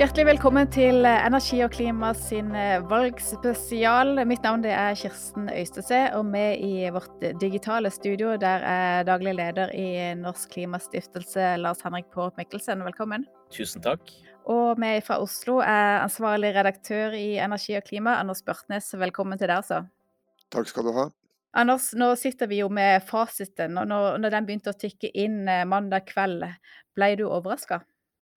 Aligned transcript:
Hjertelig 0.00 0.24
velkommen 0.24 0.70
til 0.72 1.04
Energi 1.04 1.58
og 1.60 1.74
klima 1.74 2.14
sin 2.16 2.54
eh, 2.56 2.80
valgspesial. 2.88 4.22
Mitt 4.24 4.40
navn 4.40 4.64
er 4.64 4.94
Kirsten 4.96 5.50
Øystese, 5.52 5.98
og 6.16 6.24
med 6.24 6.62
i 6.64 6.88
vårt 6.88 7.20
digitale 7.42 7.90
studio 7.92 8.30
der 8.40 8.64
er 8.64 9.04
daglig 9.04 9.34
leder 9.36 9.68
i 9.76 10.14
Norsk 10.16 10.56
Klimastiftelse, 10.56 11.58
Lars 11.60 11.84
Henrik 11.84 12.08
Pårup 12.08 12.40
Mikkelsen. 12.40 12.80
Velkommen. 12.88 13.28
Tusen 13.52 13.84
takk. 13.84 14.08
Og 14.48 14.80
med 14.80 15.04
fra 15.04 15.20
Oslo 15.20 15.58
er 15.60 16.00
ansvarlig 16.00 16.54
redaktør 16.56 17.12
i 17.12 17.36
Energi 17.36 17.76
og 17.76 17.84
klima, 17.84 18.16
Anders 18.16 18.40
Børtnes. 18.42 18.88
Velkommen 18.96 19.36
til 19.36 19.52
deg, 19.52 19.60
altså. 19.60 19.84
Takk 20.56 20.72
skal 20.72 20.88
du 20.88 20.96
ha. 20.96 21.10
Anders, 21.52 21.92
nå 21.92 22.14
sitter 22.16 22.48
vi 22.48 22.64
jo 22.64 22.72
med 22.72 23.04
fasiten, 23.04 23.76
og 23.76 23.92
når, 23.92 24.22
når 24.24 24.38
den 24.38 24.48
begynte 24.48 24.72
å 24.72 24.82
tikke 24.88 25.12
inn 25.12 25.42
eh, 25.44 25.66
mandag 25.68 26.08
kveld, 26.08 26.48
ble 26.96 27.14
du 27.20 27.26
overraska? 27.28 27.84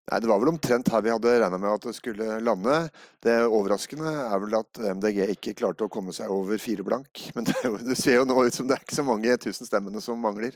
Nei, 0.06 0.20
Det 0.22 0.28
var 0.30 0.38
vel 0.38 0.52
omtrent 0.52 0.88
her 0.94 1.02
vi 1.02 1.10
hadde 1.10 1.32
regna 1.34 1.58
med 1.58 1.72
at 1.72 1.88
det 1.88 1.96
skulle 1.96 2.38
lande. 2.46 2.76
Det 3.24 3.40
overraskende 3.48 4.12
er 4.28 4.38
vel 4.44 4.54
at 4.60 4.78
MDG 4.78 5.24
ikke 5.34 5.56
klarte 5.58 5.88
å 5.88 5.90
komme 5.90 6.14
seg 6.14 6.30
over 6.30 6.62
fire 6.62 6.86
blank. 6.86 7.24
Men 7.34 7.48
det, 7.48 7.58
det 7.88 7.98
ser 7.98 8.20
jo 8.20 8.28
nå 8.28 8.38
ut 8.46 8.54
som 8.54 8.68
det 8.70 8.78
er 8.78 8.86
ikke 8.86 9.00
så 9.00 9.06
mange 9.06 9.34
tusen 9.42 9.66
stemmene 9.66 10.02
som 10.04 10.22
mangler. 10.22 10.54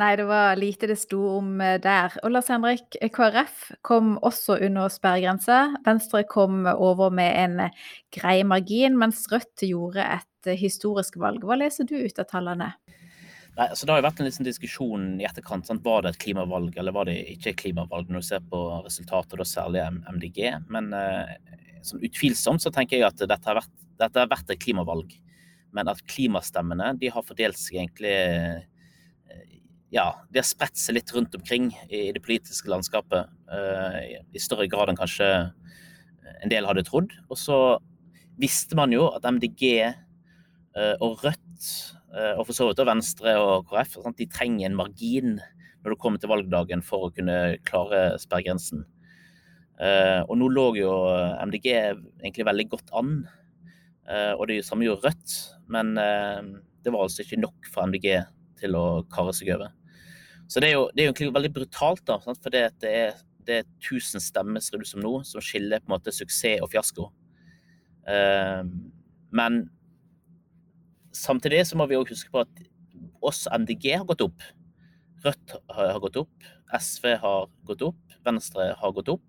Nei, 0.00 0.14
det 0.16 0.24
var 0.24 0.56
lite 0.56 0.88
det 0.88 0.96
sto 1.02 1.18
om 1.34 1.58
eh, 1.60 1.76
der. 1.82 2.14
Og 2.22 2.32
Lars 2.32 2.48
Henrik, 2.48 2.94
KrF 3.12 3.72
kom 3.84 4.14
også 4.24 4.56
under 4.64 4.88
sperregrensa. 4.88 5.74
Venstre 5.84 6.22
kom 6.24 6.62
over 6.70 7.12
med 7.12 7.34
en 7.42 7.74
grei 8.14 8.38
margin, 8.46 8.96
mens 9.02 9.26
Rødt 9.34 9.66
gjorde 9.68 10.06
et 10.06 10.54
historisk 10.62 11.18
valg. 11.20 11.44
Hva 11.44 11.58
leser 11.60 11.90
du 11.90 11.98
ut 11.98 12.22
av 12.22 12.30
tallene? 12.30 12.70
Nei, 13.52 13.66
altså 13.68 13.84
Det 13.84 13.92
har 13.92 14.00
jo 14.00 14.06
vært 14.06 14.20
en 14.22 14.28
liten 14.28 14.46
diskusjon 14.46 15.02
i 15.20 15.26
etterkant. 15.28 15.66
Sant? 15.68 15.84
Var 15.84 16.04
det 16.04 16.14
et 16.14 16.22
klimavalg 16.24 16.76
eller 16.80 16.94
var 16.96 17.08
det 17.08 17.18
ikke 17.34 17.50
et 17.52 17.58
klimavalg, 17.60 18.08
når 18.08 18.24
du 18.24 18.28
ser 18.30 18.44
på 18.48 18.60
resultatet, 18.86 19.36
da 19.36 19.46
særlig 19.48 19.82
MDG. 20.08 20.40
Men 20.72 20.88
eh, 20.96 21.34
sånn 21.84 22.04
utvilsomt 22.08 22.64
så 22.64 22.72
tenker 22.72 22.98
jeg 22.98 23.10
at 23.10 23.20
dette 23.20 23.50
har, 23.50 23.60
vært, 23.60 23.74
dette 24.00 24.24
har 24.24 24.32
vært 24.32 24.54
et 24.54 24.62
klimavalg. 24.62 25.12
Men 25.76 25.92
at 25.92 26.00
klimastemmene 26.08 26.94
de 27.00 27.12
har 27.12 27.26
fordelt 27.28 27.60
seg 27.60 27.82
egentlig 27.82 28.16
eh, 28.16 28.60
Ja, 29.92 30.08
de 30.32 30.40
har 30.40 30.48
spredt 30.48 30.80
seg 30.80 30.96
litt 30.96 31.12
rundt 31.12 31.36
omkring 31.36 31.68
i 31.92 32.06
det 32.16 32.24
politiske 32.24 32.72
landskapet. 32.72 33.28
Eh, 33.52 34.20
I 34.32 34.40
større 34.40 34.68
grad 34.72 34.88
enn 34.88 35.00
kanskje 35.00 35.28
en 36.42 36.52
del 36.52 36.64
hadde 36.64 36.88
trodd. 36.88 37.12
Og 37.28 37.36
så 37.36 37.58
visste 38.40 38.80
man 38.80 38.96
jo 38.96 39.10
at 39.12 39.28
MDG 39.28 39.66
eh, 39.84 40.94
og 41.04 41.20
Rødt 41.20 41.68
og 42.12 42.44
for 42.44 42.52
så 42.52 42.66
vidt 42.68 42.82
Venstre 42.84 43.32
og 43.40 43.70
KrF, 43.70 43.94
sant? 44.02 44.18
de 44.18 44.26
trenger 44.28 44.68
en 44.68 44.76
margin 44.76 45.38
når 45.82 45.94
det 45.94 46.00
kommer 46.02 46.20
til 46.22 46.30
valgdagen 46.30 46.82
for 46.84 47.06
å 47.06 47.12
kunne 47.14 47.36
klare 47.66 48.18
sperregrensen. 48.20 48.84
Eh, 49.82 50.20
og 50.28 50.36
nå 50.38 50.48
lå 50.52 50.66
jo 50.78 50.92
MDG 51.42 51.68
egentlig 51.72 52.46
veldig 52.46 52.66
godt 52.70 52.92
an, 52.98 53.14
eh, 54.06 54.32
og 54.36 54.46
det 54.50 54.60
samme 54.66 54.86
gjorde 54.86 55.08
Rødt. 55.08 55.36
Men 55.72 55.94
det 55.96 56.92
var 56.92 57.04
altså 57.06 57.24
ikke 57.24 57.40
nok 57.40 57.68
for 57.72 57.88
MDG 57.88 58.08
til 58.60 58.76
å 58.78 59.02
kare 59.10 59.34
seg 59.34 59.54
over. 59.56 59.72
Så 60.50 60.60
det 60.60 60.70
er 60.70 60.76
jo, 60.76 60.88
det 60.92 61.04
er 61.04 61.12
jo 61.14 61.34
veldig 61.34 61.52
brutalt, 61.54 62.02
da, 62.06 62.18
for 62.20 62.52
det, 62.52 62.66
er, 62.84 63.14
det 63.46 63.58
er 63.62 63.68
1000 63.80 64.20
stemmer 64.20 64.60
ser 64.60 64.82
det 64.82 64.90
som 64.90 65.00
nå, 65.00 65.22
som 65.24 65.42
skiller 65.42 65.80
på 65.80 65.88
en 65.88 65.94
måte 65.94 66.12
suksess 66.12 66.60
og 66.60 66.68
fiasko. 66.74 67.06
Men 69.32 69.62
Samtidig 71.12 71.66
så 71.68 71.76
må 71.76 71.86
vi 71.90 71.98
også 71.98 72.16
huske 72.16 72.32
på 72.32 72.42
at 72.44 72.62
oss 73.22 73.44
MDG 73.52 73.92
har 73.98 74.08
gått 74.08 74.24
opp. 74.24 74.44
Rødt 75.22 75.54
har 75.70 76.00
gått 76.02 76.18
opp, 76.18 76.48
SV 76.72 77.12
har 77.22 77.46
gått 77.68 77.84
opp, 77.86 78.16
Venstre 78.26 78.72
har 78.78 78.94
gått 78.96 79.12
opp. 79.12 79.26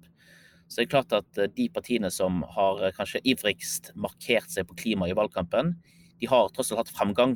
Så 0.67 0.79
det 0.79 0.87
er 0.87 0.93
klart 0.95 1.13
at 1.13 1.37
eh, 1.37 1.51
de 1.53 1.67
partiene 1.69 2.09
som 2.13 2.41
har 2.55 2.81
eh, 2.81 2.93
kanskje 2.95 3.21
ivrigst 3.29 3.91
markert 3.99 4.49
seg 4.49 4.65
på 4.69 4.77
klima 4.79 5.09
i 5.09 5.13
valgkampen, 5.17 5.75
de 6.17 6.29
har 6.31 6.49
tross 6.55 6.71
alt 6.71 6.85
hatt 6.85 6.95
fremgang. 6.95 7.35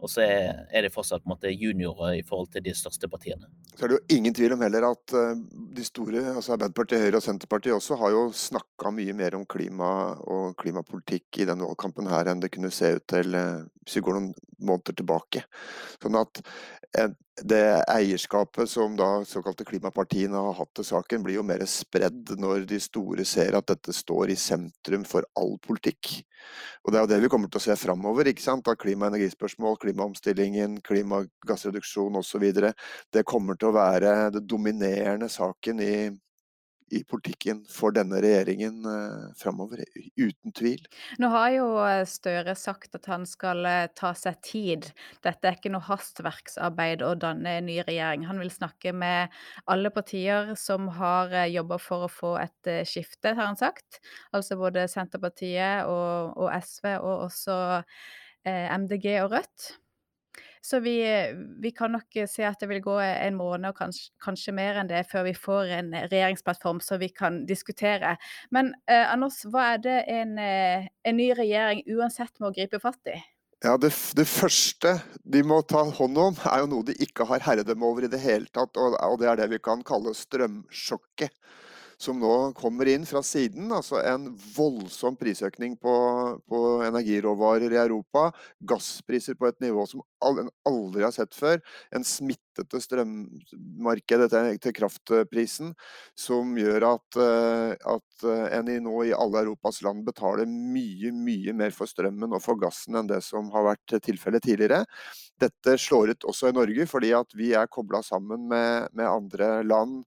Og 0.00 0.10
så 0.12 0.24
er 0.26 0.84
det 0.84 0.92
fortsatt 0.94 1.24
måte 1.28 1.52
juniorer 1.52 2.18
i 2.18 2.24
forhold 2.26 2.50
til 2.52 2.64
de 2.66 2.74
største 2.76 3.08
partiene. 3.08 3.48
Så 3.76 3.86
er 3.86 3.92
det 3.92 3.98
jo 3.98 4.16
ingen 4.18 4.34
tvil 4.36 4.56
om 4.56 4.64
heller 4.64 4.90
at 4.90 5.16
eh, 5.16 5.38
de 5.76 5.86
store, 5.86 6.24
altså 6.34 6.56
Arbeiderpartiet, 6.56 7.06
Høyre 7.06 7.20
og 7.20 7.26
Senterpartiet 7.26 7.76
også, 7.76 7.98
har 8.00 8.12
jo 8.14 8.26
snakka 8.36 8.92
mye 8.94 9.16
mer 9.16 9.38
om 9.38 9.46
klima 9.48 9.90
og 10.26 10.56
klimapolitikk 10.60 11.42
i 11.42 11.48
denne 11.48 11.68
valgkampen 11.68 12.10
her 12.10 12.30
enn 12.30 12.42
det 12.44 12.52
kunne 12.54 12.72
se 12.74 12.96
ut 12.98 13.08
til 13.10 13.36
sikkert 13.86 13.96
vi 13.96 14.04
går 14.06 14.16
noen 14.18 14.32
måneder 14.66 14.96
tilbake. 14.98 15.44
Sånn 16.02 16.18
at 16.18 16.40
eh, 16.40 16.85
det 17.44 17.84
eierskapet 17.92 18.70
som 18.70 18.94
da 18.96 19.24
såkalte 19.28 19.64
klimapartiene 19.68 20.40
har 20.40 20.54
hatt 20.56 20.70
til 20.76 20.86
saken, 20.88 21.22
blir 21.24 21.36
jo 21.36 21.44
mer 21.44 21.64
spredd 21.68 22.32
når 22.40 22.64
de 22.70 22.78
store 22.80 23.26
ser 23.28 23.58
at 23.58 23.68
dette 23.68 23.92
står 23.92 24.32
i 24.32 24.38
sentrum 24.40 25.04
for 25.04 25.26
all 25.36 25.58
politikk. 25.60 26.22
Og 26.84 26.92
Det 26.92 26.98
er 26.98 27.04
jo 27.04 27.10
det 27.12 27.20
vi 27.24 27.28
kommer 27.28 27.52
til 27.52 27.60
å 27.60 27.66
se 27.66 27.76
framover. 27.76 28.32
Klima- 28.32 29.06
og 29.06 29.12
energispørsmål, 29.12 29.76
klimaomstillingen, 29.82 30.80
klimagassreduksjon 30.80 32.16
osv. 32.16 32.46
Det 33.12 33.24
kommer 33.24 33.56
til 33.56 33.68
å 33.68 33.76
være 33.76 34.30
det 34.30 34.46
dominerende 34.48 35.28
saken 35.28 35.80
i 35.80 35.96
i 36.94 37.02
politikken 37.08 37.62
for 37.70 37.94
denne 37.94 38.20
regjeringen 38.22 38.84
eh, 38.86 39.22
framover, 39.38 39.82
uten 40.16 40.54
tvil. 40.54 40.84
Nå 41.22 41.30
har 41.32 41.48
jo 41.56 41.68
eh, 41.82 42.02
Støre 42.06 42.54
sagt 42.58 42.94
at 42.98 43.08
han 43.10 43.26
skal 43.28 43.66
eh, 43.66 43.88
ta 43.98 44.12
seg 44.18 44.38
tid. 44.46 44.90
Dette 45.26 45.50
er 45.50 45.58
ikke 45.58 45.72
noe 45.74 45.86
hastverksarbeid 45.86 47.02
å 47.06 47.14
danne 47.18 47.56
en 47.58 47.66
ny 47.68 47.80
regjering. 47.82 48.26
Han 48.30 48.42
vil 48.42 48.52
snakke 48.54 48.94
med 48.94 49.34
alle 49.70 49.90
partier 49.94 50.54
som 50.60 50.90
har 51.00 51.34
eh, 51.34 51.50
jobba 51.56 51.80
for 51.82 52.06
å 52.06 52.12
få 52.12 52.36
et 52.42 52.72
skifte, 52.86 53.34
har 53.34 53.50
han 53.50 53.58
sagt. 53.58 54.00
Altså 54.36 54.58
både 54.60 54.86
Senterpartiet 54.90 55.90
og, 55.90 56.36
og 56.38 56.52
SV, 56.54 56.92
og 57.00 57.26
også 57.26 57.58
eh, 58.46 58.70
MDG 58.78 59.10
og 59.24 59.34
Rødt. 59.34 59.72
Så 60.66 60.80
vi, 60.82 60.96
vi, 61.62 61.70
kan 61.70 61.92
nok 61.94 62.16
se 62.26 62.42
at 62.46 62.58
det 62.58 62.66
vil 62.72 62.82
gå 62.82 62.96
en 62.98 63.36
måned 63.38 63.70
og 63.70 63.78
kanskje, 63.78 64.08
kanskje 64.24 64.54
mer 64.56 64.80
enn 64.80 64.90
det 64.90 65.04
før 65.06 65.28
vi 65.28 65.34
får 65.38 65.70
en 65.76 65.92
regjeringsplattform 65.94 66.80
så 66.82 66.98
vi 66.98 67.12
kan 67.14 67.44
diskutere. 67.46 68.16
Men 68.50 68.72
eh, 68.90 69.04
Anders, 69.06 69.44
hva 69.46 69.68
er 69.76 69.84
det 69.84 69.96
en, 70.10 70.34
eh, 70.42 70.88
en 71.06 71.18
ny 71.20 71.30
regjering 71.38 71.84
uansett 71.94 72.42
må 72.42 72.50
gripe 72.56 72.82
fatt 72.82 73.12
i? 73.12 73.20
Ja, 73.62 73.76
det, 73.80 73.92
det, 74.18 74.26
første 74.28 74.96
de 75.24 75.44
må 75.46 75.60
ta 75.64 75.84
hånd 75.86 76.18
om, 76.20 76.34
er 76.50 76.64
jo 76.64 76.72
noe 76.74 76.88
de 76.90 76.98
ikke 77.06 77.28
har 77.30 77.46
herredømme 77.46 77.86
over 77.86 78.08
i 78.08 78.10
det 78.12 78.20
hele 78.24 78.50
tatt. 78.50 78.74
Og, 78.74 78.98
og 78.98 79.16
det 79.22 79.30
er 79.30 79.38
det 79.38 79.48
vi 79.54 79.62
kan 79.62 79.86
kalle 79.86 80.12
strømsjokket 80.18 81.32
som 81.96 82.18
nå 82.20 82.32
kommer 82.56 82.88
inn 82.90 83.06
fra 83.08 83.22
siden. 83.24 83.70
Altså 83.72 84.00
en 84.04 84.28
voldsom 84.56 85.16
prisøkning 85.20 85.76
på, 85.80 85.94
på 86.48 86.62
energiråvarer 86.86 87.72
i 87.72 87.80
Europa. 87.80 88.28
Gasspriser 88.60 89.38
på 89.38 89.48
et 89.48 89.60
nivå 89.64 89.86
som 89.88 90.04
aldri 90.24 91.04
har 91.04 91.12
sett 91.14 91.34
før. 91.36 91.60
En 91.94 92.04
smittete 92.06 92.80
strømmarked 92.82 94.26
til 94.64 94.74
kraftprisen 94.76 95.74
som 96.18 96.54
gjør 96.58 96.88
at, 96.94 97.18
eh, 97.20 97.72
at 97.76 98.26
eh, 98.26 98.46
en 98.58 98.70
nå 98.86 99.02
i 99.06 99.14
alle 99.16 99.44
Europas 99.44 99.82
land 99.84 100.06
betaler 100.06 100.48
mye, 100.48 101.12
mye 101.12 101.54
mer 101.56 101.74
for 101.76 101.90
strømmen 101.90 102.32
og 102.32 102.42
for 102.44 102.60
gassen 102.60 102.96
enn 102.96 103.10
det 103.10 103.22
som 103.24 103.50
har 103.54 103.68
vært 103.72 103.98
tilfellet 104.06 104.46
tidligere. 104.46 104.84
Dette 105.40 105.76
slår 105.80 106.14
ut 106.14 106.30
også 106.30 106.50
i 106.50 106.56
Norge, 106.56 106.88
fordi 106.88 107.12
at 107.16 107.36
vi 107.36 107.52
er 107.58 107.68
kobla 107.68 108.00
sammen 108.04 108.48
med, 108.48 108.88
med 108.96 109.10
andre 109.10 109.60
land 109.66 110.00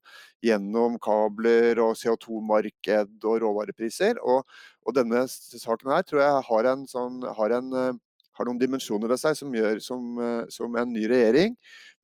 gjennom 0.46 0.98
kabler 1.04 1.80
og 1.84 1.96
CO2-marked 2.00 3.26
og 3.28 3.42
råvarepriser. 3.44 4.20
Og, 4.24 4.46
og, 4.86 4.94
denne 4.98 5.26
saken 5.30 5.92
her 5.94 6.06
tror 6.08 6.24
jeg 6.24 6.46
har, 6.50 6.70
en 6.72 6.86
sånn, 6.90 7.20
har, 7.38 7.56
en, 7.60 7.74
eh, 7.76 7.98
har 8.40 8.48
noen 8.48 8.60
dimensjoner 8.62 9.12
ved 9.12 9.22
seg 9.22 9.38
som 9.38 9.54
gjør 9.56 9.82
som, 9.84 10.10
eh, 10.24 10.44
som, 10.54 10.76
en 10.80 10.94
ny 10.96 11.06
regjering 11.12 11.56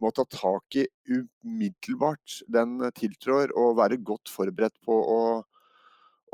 må 0.03 0.11
ta 0.11 0.25
tak 0.27 0.75
i 0.75 0.85
umiddelbart 1.07 2.41
den 2.51 2.81
tiltrår, 2.97 3.53
og 3.55 3.77
være 3.79 4.01
godt 4.03 4.31
forberedt 4.31 4.75
på 4.83 4.95
å, 4.95 5.21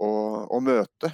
å, 0.01 0.09
å 0.49 0.61
møte. 0.63 1.11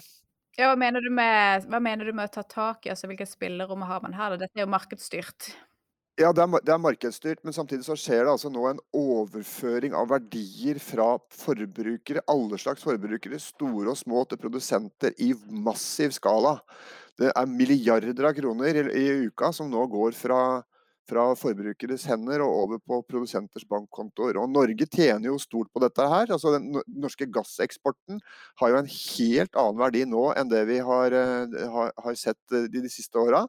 Ja, 0.57 0.71
hva, 0.71 0.77
mener 0.79 1.03
med, 1.13 1.67
hva, 1.69 1.79
mener 1.83 2.07
du 2.07 2.15
med, 2.15 2.31
å 2.31 2.37
ta 2.39 2.41
tak 2.47 2.87
i? 2.87 2.93
Altså, 2.93 3.09
Hvilket 3.11 3.29
spillerom 3.29 3.83
har 3.85 4.01
man 4.01 4.15
her? 4.17 4.39
Dette 4.39 4.57
er 4.57 4.63
jo 4.63 4.71
markedsstyrt. 4.73 5.51
Ja, 6.17 6.31
det 6.33 6.41
er, 6.41 6.63
det 6.65 6.71
er, 6.73 6.79
markedsstyrt, 6.81 7.43
men 7.45 7.53
samtidig 7.53 7.85
så 7.85 7.93
skjer 7.93 8.23
det 8.25 8.31
altså 8.31 8.49
nå 8.49 8.63
en 8.65 8.79
overføring 8.97 9.93
av 9.93 10.07
verdier 10.09 10.79
fra 10.81 11.11
forbrukere, 11.43 12.23
alle 12.31 12.57
slags 12.57 12.81
forbrukere, 12.87 13.37
store 13.37 13.91
og 13.93 13.99
små, 13.99 14.23
til 14.25 14.41
produsenter 14.41 15.13
i 15.21 15.29
massiv 15.67 16.15
skala. 16.17 16.55
Det 17.17 17.29
er 17.33 17.49
milliarder 17.49 18.29
av 18.29 18.35
kroner 18.37 18.77
i, 18.77 18.87
i 19.01 19.29
uka 19.29 19.51
som 19.55 19.69
nå 19.71 19.83
går 19.89 20.13
fra, 20.17 20.41
fra, 21.09 21.23
forbrukeres 21.39 22.05
hender 22.09 22.43
og 22.45 22.57
over 22.63 22.81
på 22.83 22.99
produsenters 23.09 23.65
bankkontoer. 23.69 24.37
Og 24.37 24.51
Norge 24.53 24.85
tjener 24.85 25.31
jo 25.31 25.39
stort 25.41 25.71
på 25.73 25.81
dette 25.81 26.05
her. 26.05 26.29
Altså 26.29 26.53
Den 26.57 26.77
norske 26.87 27.25
gasseksporten 27.25 28.21
har 28.61 28.73
jo 28.73 28.81
en 28.83 28.91
helt 28.91 29.57
annen 29.57 29.81
verdi 29.81 30.05
nå 30.09 30.27
enn 30.37 30.51
det 30.53 30.65
vi 30.69 30.77
har, 30.91 31.15
eh, 31.17 31.57
har, 31.73 31.95
har 32.05 32.19
sett 32.19 32.39
de, 32.53 32.67
de 32.77 32.93
siste 32.93 33.17
åra. 33.17 33.47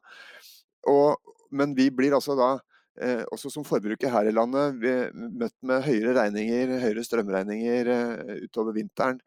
Men 1.53 1.77
vi 1.77 1.89
blir 1.93 2.13
altså 2.17 2.35
da 2.37 2.55
eh, 3.01 3.23
også 3.33 3.51
som 3.53 3.65
forbruker 3.67 4.11
her 4.13 4.29
i 4.29 4.33
landet, 4.33 4.77
vi 4.81 4.93
møtt 5.13 5.55
med 5.65 5.85
høyere 5.85 6.15
regninger, 6.17 6.75
høyere 6.81 7.05
strømregninger 7.05 7.93
eh, 7.93 8.33
utover 8.45 8.75
vinteren. 8.77 9.21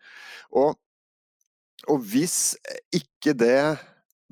Og, 0.50 0.76
og 1.90 2.04
hvis 2.10 2.56
ikke 2.94 3.34
det 3.38 3.56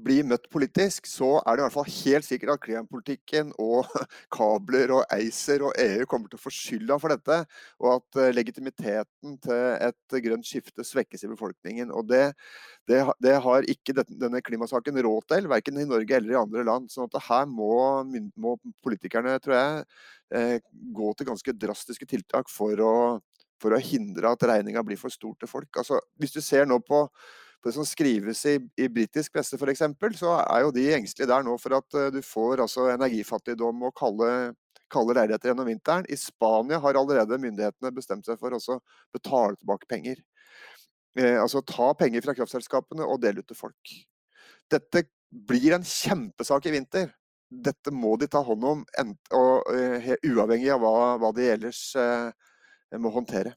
blir 0.04 0.26
møtt 0.28 0.48
politisk, 0.52 1.06
så 1.08 1.38
er 1.40 1.56
det 1.56 1.62
i 1.62 1.64
hvert 1.66 1.74
fall 1.74 1.88
helt 1.90 2.26
sikkert 2.26 2.52
at 2.54 2.62
klimapolitikken 2.64 3.52
og 3.62 3.88
kabler 4.36 4.92
og 4.96 5.14
ACER 5.14 5.64
og 5.68 5.74
EU 5.80 6.06
kommer 6.10 6.30
til 6.30 6.40
å 6.40 6.42
få 6.42 6.52
skylda 6.54 6.98
for 7.02 7.14
dette, 7.14 7.38
og 7.80 7.90
at 7.96 8.20
eh, 8.22 8.32
legitimiteten 8.34 9.36
til 9.44 9.64
et 9.88 10.18
grønt 10.26 10.48
skifte 10.48 10.86
svekkes 10.86 11.26
i 11.26 11.32
befolkningen. 11.32 11.92
Og 11.96 12.08
det, 12.10 12.22
det, 12.90 13.02
det 13.22 13.36
har 13.44 13.68
ikke 13.70 13.96
denne 14.00 14.42
klimasaken 14.44 15.02
råd 15.06 15.28
til, 15.34 15.50
verken 15.52 15.82
i 15.82 15.88
Norge 15.88 16.18
eller 16.18 16.36
i 16.36 16.40
andre 16.40 16.66
land. 16.66 16.90
sånn 16.92 17.10
her 17.30 17.50
må, 17.50 17.74
må 18.40 18.56
politikerne, 18.84 19.36
tror 19.42 19.56
jeg, 19.56 19.84
eh, 20.34 20.56
gå 20.96 21.12
til 21.14 21.30
ganske 21.30 21.56
drastiske 21.66 22.08
tiltak 22.08 22.50
for 22.52 22.80
å, 22.84 22.94
for 23.60 23.76
å 23.76 23.82
hindre 23.82 24.32
at 24.32 24.48
regninga 24.50 24.84
blir 24.86 25.00
for 25.00 25.12
stor 25.12 25.36
til 25.38 25.50
folk. 25.50 25.70
Altså, 25.76 26.00
hvis 26.20 26.34
du 26.36 26.40
ser 26.44 26.68
nå 26.68 26.80
på 26.84 27.04
på 27.60 27.68
det 27.68 27.76
som 27.76 27.86
skrives 27.86 28.40
i, 28.48 28.56
i 28.80 28.88
britisk 28.88 29.34
presse 29.34 29.58
f.eks., 29.58 29.84
så 30.18 30.34
er 30.40 30.64
jo 30.64 30.72
de 30.74 30.86
engstelige 30.96 31.28
der 31.28 31.44
nå 31.44 31.56
for 31.60 31.76
at 31.76 31.98
uh, 31.98 32.08
du 32.14 32.20
får 32.24 32.64
altså 32.64 32.88
energifattigdom 32.94 33.84
og 33.88 33.94
kalde, 33.98 34.30
kalde 34.92 35.16
leiligheter 35.18 35.52
gjennom 35.52 35.68
vinteren. 35.68 36.08
I 36.08 36.16
Spania 36.20 36.80
har 36.80 36.98
allerede 36.98 37.40
myndighetene 37.40 37.92
bestemt 37.94 38.28
seg 38.28 38.40
for 38.40 38.56
å 38.56 38.80
betale 39.12 39.60
tilbake 39.60 39.88
penger. 39.90 40.22
Eh, 41.18 41.36
altså 41.42 41.62
ta 41.66 41.90
penger 41.98 42.22
fra 42.24 42.36
kraftselskapene 42.38 43.06
og 43.06 43.20
dele 43.22 43.42
ut 43.42 43.48
til 43.50 43.58
folk. 43.58 43.94
Dette 44.70 45.04
blir 45.30 45.74
en 45.74 45.86
kjempesak 45.86 46.68
i 46.70 46.74
vinter. 46.74 47.10
Dette 47.50 47.90
må 47.90 48.14
de 48.18 48.28
ta 48.30 48.44
hånd 48.46 48.62
om, 48.66 48.84
og, 49.34 49.72
uh, 49.74 50.12
uavhengig 50.22 50.70
av 50.70 50.84
hva, 50.84 50.92
hva 51.18 51.32
de 51.34 51.48
ellers 51.50 51.80
uh, 51.98 52.30
må 53.02 53.10
håndtere. 53.10 53.56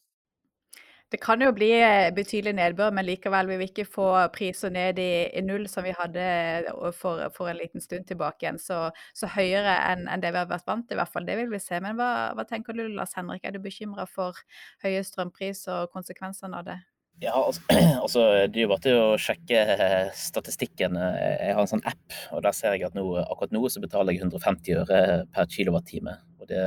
Det 1.13 1.19
kan 1.21 1.44
jo 1.45 1.51
bli 1.54 1.68
eh, 1.77 2.07
betydelig 2.10 2.56
nedbør, 2.57 2.89
men 2.98 3.06
likevel 3.06 3.45
vil 3.51 3.60
vi 3.62 3.68
ikke 3.69 3.83
få 3.86 4.06
priser 4.33 4.71
ned 4.74 4.98
i, 4.98 5.27
i 5.38 5.44
null, 5.45 5.68
som 5.69 5.86
vi 5.86 5.92
hadde 5.94 6.24
eh, 6.24 6.88
for, 6.98 7.21
for, 7.36 7.51
en 7.51 7.60
liten 7.60 7.83
stund 7.83 8.07
tilbake 8.10 8.48
igjen. 8.48 8.57
Så, 8.57 8.80
så 9.13 9.30
høyere 9.30 9.75
enn 9.92 10.07
en 10.10 10.24
det 10.24 10.31
vi 10.33 10.42
har 10.42 10.50
vært 10.50 10.65
vant 10.65 10.88
til, 10.89 10.98
i 10.98 11.01
hvert 11.04 11.13
fall. 11.13 11.27
Det 11.27 11.36
vil 11.38 11.51
vi 11.51 11.60
se. 11.62 11.77
Men 11.86 12.00
hva, 12.00 12.07
hva 12.33 12.48
tenker 12.50 12.74
du, 12.74 12.88
Lars 12.98 13.13
Henrik? 13.13 13.45
Er 13.45 13.54
du 13.54 13.62
bekymra 13.62 14.07
for 14.10 14.42
høye 14.81 15.04
strømpriser 15.06 15.83
og 15.83 15.94
konsekvensene 15.94 16.63
av 16.63 16.65
det? 16.71 16.80
Ja, 17.21 17.36
altså, 17.38 17.62
altså, 18.07 18.25
Det 18.50 18.57
er 18.57 18.65
jo 18.65 18.74
bare 18.74 18.86
til 18.88 19.04
å 19.04 19.21
sjekke 19.21 19.62
eh, 19.77 20.10
statistikken. 20.18 20.98
Jeg 20.98 21.54
har 21.54 21.62
en 21.62 21.74
sånn 21.75 21.86
app, 21.94 22.19
og 22.33 22.42
der 22.48 22.57
ser 22.57 22.74
jeg 22.74 22.89
at 22.89 22.98
nå, 22.98 23.06
akkurat 23.21 23.54
nå 23.54 23.62
så 23.69 23.86
betaler 23.86 24.18
jeg 24.18 24.25
150 24.25 24.81
øre 24.81 25.06
per 25.30 25.54
kilowattime. 25.60 26.18
Og 26.42 26.50
det 26.50 26.65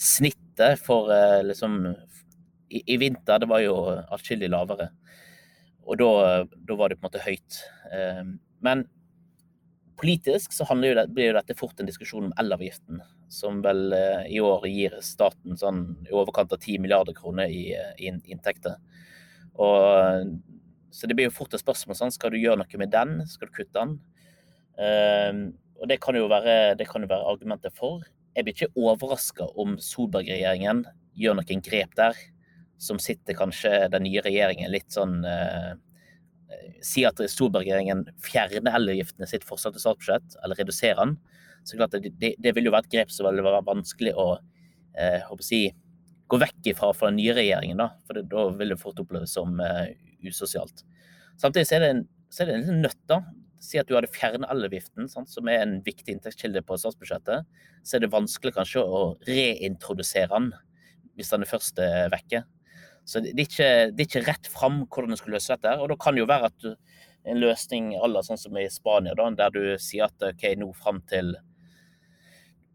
snittet 0.00 0.80
for 0.80 1.12
liksom 1.44 1.82
i, 2.68 2.82
i, 2.86 2.96
vinter 3.00 3.42
det 3.42 3.48
var 3.50 3.62
jo 3.64 3.76
atskillig 4.14 4.50
lavere. 4.52 4.90
Og 5.84 6.00
da, 6.00 6.10
var 6.78 6.90
det 6.90 6.98
på 6.98 7.04
en 7.04 7.08
måte 7.08 7.24
høyt. 7.24 7.58
Ehm, 7.92 8.38
men 8.64 8.86
politisk 10.00 10.54
så 10.56 10.66
jo 10.66 10.94
det, 10.96 11.06
blir 11.14 11.30
jo 11.30 11.36
dette 11.36 11.56
fort 11.58 11.80
en 11.80 11.88
diskusjon 11.88 12.30
om 12.30 12.34
elavgiften, 12.40 13.02
som 13.30 13.60
vel 13.64 13.92
eh, 13.94 14.24
i 14.34 14.40
år 14.42 14.66
gir 14.68 14.96
staten 15.04 15.58
sånn 15.60 15.84
i 16.08 16.14
overkant 16.14 16.52
av 16.52 16.58
10 16.60 16.80
milliarder 16.82 17.14
kroner 17.16 17.52
i, 17.52 17.68
i 18.00 18.10
inntekter. 18.10 18.80
Og, 19.54 20.32
så 20.90 21.06
det 21.06 21.14
blir 21.18 21.28
jo 21.28 21.36
fort 21.36 21.54
et 21.54 21.62
spørsmål 21.62 21.98
sånn, 21.98 22.14
skal 22.14 22.34
du 22.34 22.40
gjøre 22.40 22.62
noe 22.62 22.80
med 22.80 22.90
den, 22.90 23.20
skal 23.30 23.50
du 23.50 23.54
kutte 23.54 23.76
den? 23.76 23.94
Um, 24.74 25.40
og 25.78 25.90
det 25.90 26.00
kan 26.02 26.16
jo 26.18 26.26
være, 26.30 26.74
det 26.78 26.88
kan 26.90 27.04
jo 27.04 27.10
være 27.10 27.28
argumentet 27.30 27.74
for. 27.76 28.02
Jeg 28.34 28.46
blir 28.46 28.56
ikke 28.56 28.82
overraska 28.88 29.46
om 29.60 29.76
Solberg-regjeringen 29.78 30.82
gjør 31.18 31.38
noen 31.38 31.62
grep 31.62 31.94
der 31.98 32.18
som 32.84 33.00
sitter 33.00 33.36
kanskje 33.38 33.86
den 33.92 34.04
nye 34.06 34.22
regjeringen 34.24 34.72
litt 34.72 34.92
sånn 34.94 35.22
eh, 35.28 35.74
Si 36.84 37.02
at 37.08 37.18
Solberg-regjeringen 37.18 38.04
fjerner 38.22 38.76
elavgiftene 38.78 39.26
sitt 39.26 39.42
forslag 39.48 39.74
til 39.74 39.82
statsbudsjett, 39.82 40.36
eller 40.44 40.58
reduserer 40.60 41.00
den. 41.00 41.14
Så 41.64 41.78
klart 41.80 41.96
det, 41.96 42.34
det, 42.36 42.52
vil 42.54 42.68
jo 42.68 42.74
være 42.74 42.86
et 42.86 42.92
grep 42.92 43.10
som 43.10 43.26
vil 43.26 43.42
være 43.42 43.62
vanskelig 43.66 44.12
å 44.20 44.26
eh, 45.00 45.32
si, 45.42 45.62
gå 46.30 46.38
vekk 46.40 46.70
ifra 46.74 46.92
for 46.94 47.08
den 47.08 47.18
nye 47.18 47.34
regjeringen. 47.34 47.80
Da 47.80 47.88
for 48.04 48.20
det, 48.20 48.26
da 48.30 48.44
vil 48.60 48.74
det 48.74 48.78
fort 48.82 49.00
oppleves 49.02 49.32
som 49.34 49.56
eh, 49.64 49.96
usosialt. 50.28 50.84
Samtidig 51.40 51.66
så 51.70 51.78
er 51.78 51.84
det 51.84 51.90
en, 51.94 52.04
er 52.38 52.52
det 52.52 52.58
en 52.60 52.84
nøtt. 52.84 53.00
da, 53.10 53.22
Si 53.64 53.80
at 53.80 53.88
du 53.88 53.96
hadde 53.96 54.12
fjernet 54.12 54.50
elavgiften, 54.52 55.08
som 55.08 55.48
er 55.48 55.64
en 55.64 55.78
viktig 55.86 56.18
inntektskilde 56.18 56.62
på 56.68 56.78
statsbudsjettet. 56.78 57.48
Så 57.82 57.96
er 57.96 58.04
det 58.04 58.12
vanskelig 58.12 58.54
kanskje 58.60 58.84
å 58.84 59.04
reintrodusere 59.26 60.30
den 60.36 60.52
hvis 61.14 61.30
den 61.30 61.44
er 61.46 61.48
først 61.48 61.78
er 61.82 62.10
vekke. 62.12 62.42
Så 63.04 63.20
det 63.20 63.34
er 63.34 63.44
ikke, 63.44 63.70
det 63.92 64.04
er 64.04 64.08
ikke 64.08 64.26
rett 64.28 64.48
fram 64.52 64.84
hvordan 64.88 65.12
du 65.12 65.20
skal 65.20 65.36
løse 65.36 65.56
dette. 65.56 65.74
Og 65.80 65.90
da 65.92 65.96
kan 66.00 66.16
det 66.16 66.24
jo 66.24 66.30
være 66.30 66.50
at 66.50 66.60
du, 66.64 66.70
en 67.24 67.40
løsning 67.40 67.94
aller 68.04 68.24
sånn 68.24 68.40
som 68.40 68.56
i 68.60 68.68
Spania, 68.72 69.16
da, 69.16 69.30
der 69.36 69.52
du 69.52 69.62
sier 69.80 70.08
at 70.08 70.24
OK, 70.24 70.46
nå 70.60 70.70
fram 70.76 71.00
til 71.08 71.34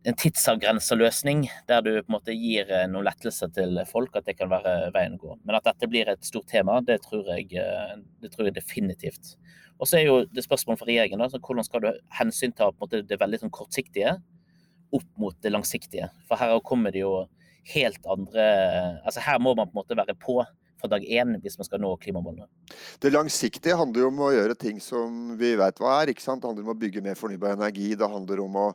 en 0.07 0.15
tidsavgrensa 0.15 0.95
løsning, 0.95 1.43
der 1.67 1.81
du 1.83 1.91
på 1.97 2.07
en 2.07 2.15
måte 2.15 2.33
gir 2.33 2.69
eh, 2.71 2.85
noen 2.87 3.05
lettelser 3.09 3.51
til 3.55 3.81
folk, 3.89 4.15
at 4.15 4.29
det 4.29 4.37
kan 4.39 4.51
være 4.51 4.93
veien 4.95 5.17
å 5.17 5.21
gå. 5.21 5.35
Men 5.43 5.57
at 5.57 5.67
dette 5.67 5.89
blir 5.91 6.09
et 6.09 6.23
stort 6.25 6.47
tema, 6.49 6.79
det 6.85 7.01
tror 7.03 7.27
jeg, 7.33 7.49
eh, 7.59 7.97
det 8.23 8.31
tror 8.33 8.47
jeg 8.47 8.55
definitivt. 8.55 9.35
Og 9.79 9.89
så 9.89 9.99
er 9.99 10.07
jo 10.07 10.21
det 10.31 10.45
spørsmålet 10.45 10.79
for 10.79 10.91
regjeringen, 10.91 11.19
da, 11.19 11.41
hvordan 11.43 11.67
skal 11.67 11.83
du 11.83 11.89
hensynta 12.15 12.69
det 12.91 13.19
veldig 13.19 13.41
sånn 13.43 13.53
kortsiktige 13.55 14.15
opp 14.95 15.09
mot 15.21 15.35
det 15.43 15.51
langsiktige. 15.53 16.09
For 16.27 16.39
her 16.39 16.57
kommer 16.65 16.95
det 16.95 17.03
jo 17.03 17.27
helt 17.73 18.05
andre 18.09 18.45
Altså 19.05 19.23
her 19.23 19.39
må 19.41 19.53
man 19.57 19.69
på 19.69 19.77
en 19.77 19.81
måte 19.81 19.97
være 19.99 20.17
på 20.19 20.39
fra 20.79 20.89
dag 20.93 21.03
én 21.03 21.35
hvis 21.43 21.57
man 21.59 21.67
skal 21.67 21.81
nå 21.83 21.91
klimamålene. 22.01 22.47
Det 23.03 23.11
langsiktige 23.11 23.77
handler 23.79 24.05
jo 24.05 24.11
om 24.13 24.23
å 24.23 24.31
gjøre 24.35 24.55
ting 24.59 24.79
som 24.83 25.35
vi 25.39 25.53
vet 25.59 25.81
hva 25.81 25.99
er. 26.01 26.13
ikke 26.13 26.23
sant? 26.23 26.41
Det 26.41 26.49
handler 26.49 26.67
om 26.67 26.73
å 26.73 26.79
bygge 26.79 27.03
mer 27.05 27.19
fornybar 27.19 27.57
energi. 27.57 27.91
Det 27.99 28.09
handler 28.09 28.43
om 28.45 28.55
å, 28.61 28.69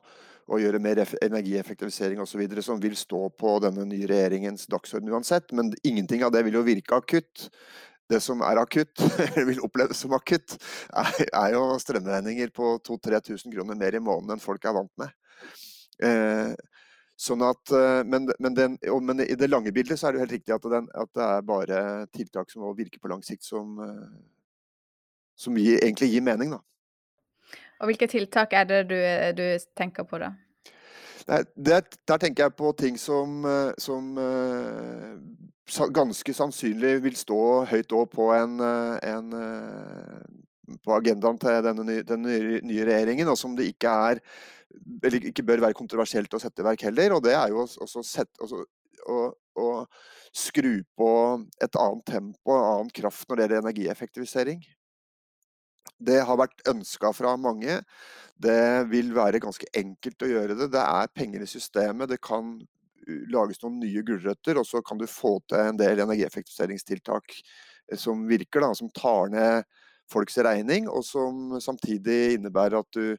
å 0.53 0.61
gjøre 0.61 0.83
mer 0.85 1.01
energieffektivisering 1.25 2.21
osv. 2.21 2.45
som 2.67 2.83
vil 2.83 2.97
stå 2.99 3.23
på 3.41 3.57
denne 3.65 3.89
nye 3.89 4.11
regjeringens 4.11 4.69
dagsorden 4.69 5.13
uansett. 5.15 5.53
Men 5.57 5.73
ingenting 5.83 6.27
av 6.27 6.35
det 6.35 6.45
vil 6.45 6.61
jo 6.61 6.67
virke 6.67 7.01
akutt. 7.01 7.49
Det 8.13 8.21
som 8.21 8.43
er 8.45 8.61
akutt, 8.61 9.01
eller 9.25 9.49
vil 9.49 9.65
oppleves 9.65 10.05
som 10.05 10.13
akutt, 10.13 10.59
er, 10.93 11.55
jo 11.55 11.65
strømregninger 11.81 12.53
på 12.53 12.77
2000-3000 12.85 13.55
kroner 13.55 13.81
mer 13.81 13.97
i 13.97 14.03
måneden 14.05 14.37
enn 14.37 14.45
folk 14.45 14.69
er 14.69 14.77
vant 14.77 14.93
med. 15.01 15.15
Eh, 16.05 16.53
Sånn 17.15 17.45
at, 17.47 17.71
eh, 17.71 18.03
men, 18.03 18.27
men, 18.43 18.55
den, 18.57 18.77
men, 19.07 19.23
i 19.23 19.37
det 19.39 19.47
lange 19.47 19.71
bildet 19.75 20.01
så 20.01 20.09
er 20.09 20.15
det 20.15 20.19
jo 20.19 20.25
helt 20.25 20.35
riktig 20.35 20.55
at, 20.57 20.65
den, 20.71 20.89
at, 20.99 21.11
det 21.15 21.27
er 21.27 21.45
bare 21.47 21.81
tiltak 22.11 22.51
som 22.51 22.67
virker 22.75 22.99
på 22.99 23.11
lang 23.13 23.23
sikt, 23.23 23.47
som, 23.47 23.77
eh, 23.85 24.17
som 25.39 25.55
gir, 25.59 25.79
egentlig 25.79 26.11
gir 26.11 26.25
mening. 26.27 26.57
Da. 26.57 27.61
Og 27.79 27.93
Hvilke 27.93 28.09
tiltak 28.11 28.57
er 28.59 28.67
det 28.67 28.81
du, 28.91 28.99
du 29.39 29.47
tenker 29.79 30.09
på 30.11 30.19
da? 30.25 30.33
Nei, 31.29 31.39
det, 31.55 31.79
der 32.05 32.21
tenker 32.21 32.49
jeg 32.49 32.57
på 32.59 32.73
ting 32.77 32.99
som, 33.01 33.45
eh, 33.47 33.71
som 33.79 34.11
ganske 35.95 36.35
sannsynlig 36.35 36.97
vil 37.07 37.15
stå 37.17 37.39
høyt 37.71 37.95
òg 37.95 38.11
på 38.13 38.27
en, 38.35 38.59
en 38.61 39.39
på 40.85 40.93
agendaen 40.97 41.39
til 41.41 41.63
denne 41.65 42.03
den 42.05 42.27
nye 42.27 42.85
regjeringen, 42.85 43.31
og 43.31 43.39
som 43.41 43.55
det 43.57 43.71
ikke 43.71 43.95
er 44.11 44.21
eller 45.05 45.29
ikke 45.31 45.45
bør 45.47 45.63
være 45.67 45.79
kontroversielt 45.79 46.35
å 46.35 46.41
sette 46.43 46.63
i 46.63 46.67
verk 46.67 46.85
heller. 46.87 47.17
Og 47.17 47.25
det 47.25 47.35
er 47.37 47.53
jo 47.53 47.65
også 47.65 48.03
sette, 48.07 48.35
også, 48.45 48.65
å, 49.11 49.19
å, 49.61 49.69
skru 50.35 50.81
på 50.99 51.11
et 51.63 51.77
annet 51.79 52.07
tempo, 52.11 52.55
en 52.57 52.71
annen 52.73 52.95
kraft 52.95 53.29
når 53.29 53.37
det 53.37 53.45
gjelder 53.45 53.63
energieffektivisering. 53.63 54.65
Det 56.05 56.21
har 56.27 56.41
vært 56.41 56.65
ønska 56.69 57.13
fra 57.15 57.37
mange. 57.39 57.79
Det 58.35 58.85
vil 58.91 59.13
være 59.15 59.43
ganske 59.43 59.69
enkelt 59.79 60.25
å 60.27 60.31
gjøre 60.31 60.57
det. 60.59 60.73
Det 60.75 60.83
er 60.83 61.13
penger 61.15 61.45
i 61.45 61.51
systemet. 61.51 62.11
Det 62.11 62.19
kan 62.25 62.57
lages 63.31 63.61
noen 63.63 63.79
nye 63.83 64.03
gulrøtter, 64.07 64.59
og 64.59 64.67
så 64.67 64.83
kan 64.85 64.99
du 65.01 65.07
få 65.11 65.37
til 65.49 65.61
en 65.61 65.79
del 65.79 66.03
energieffektiviseringstiltak 66.05 67.35
eh, 67.37 67.99
som 68.01 68.25
virker, 68.29 68.65
da, 68.65 68.73
som 68.77 68.91
tar 68.97 69.33
ned 69.35 69.69
folks 70.11 70.37
regning, 70.45 70.89
og 70.89 71.05
som 71.07 71.55
samtidig 71.63 72.37
innebærer 72.39 72.81
at 72.81 72.97
du 72.97 73.15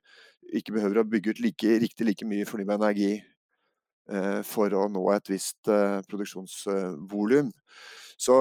ikke 0.54 0.76
behøver 0.76 1.02
å 1.02 1.08
bygge 1.10 1.34
ut 1.34 1.42
like, 1.44 1.78
riktig 1.82 2.08
like 2.08 2.28
mye 2.28 2.46
fornybar 2.48 2.78
energi 2.80 3.16
eh, 3.18 4.42
for 4.46 4.74
å 4.78 4.86
nå 4.92 5.08
et 5.16 5.32
visst 5.32 5.72
eh, 5.72 6.00
produksjonsvolum. 6.10 7.52
Så, 8.18 8.38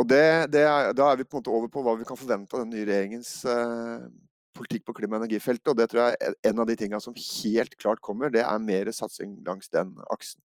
og 0.00 0.08
det, 0.08 0.24
det 0.54 0.64
er, 0.64 0.90
da 0.96 1.10
er 1.10 1.20
vi 1.20 1.28
på 1.28 1.36
en 1.36 1.42
måte 1.42 1.54
over 1.54 1.70
på 1.72 1.84
hva 1.84 1.96
vi 2.00 2.08
kan 2.08 2.18
forvente 2.18 2.56
av 2.56 2.64
den 2.64 2.74
nye 2.74 2.88
regjeringens 2.88 3.34
eh, 3.44 4.08
politikk 4.56 4.88
på 4.88 4.96
klima- 4.96 5.18
og 5.18 5.24
energifeltet. 5.24 5.72
Og 5.72 5.78
det 5.78 5.90
tror 5.90 6.06
jeg 6.06 6.20
er 6.20 6.38
en 6.50 6.62
av 6.62 6.70
de 6.70 6.78
tingene 6.80 7.02
som 7.04 7.16
helt 7.16 7.76
klart 7.80 8.02
kommer, 8.04 8.32
det 8.32 8.44
er 8.46 8.64
mer 8.64 8.90
satsing 8.96 9.38
langs 9.46 9.70
den 9.72 9.94
aksen. 10.10 10.40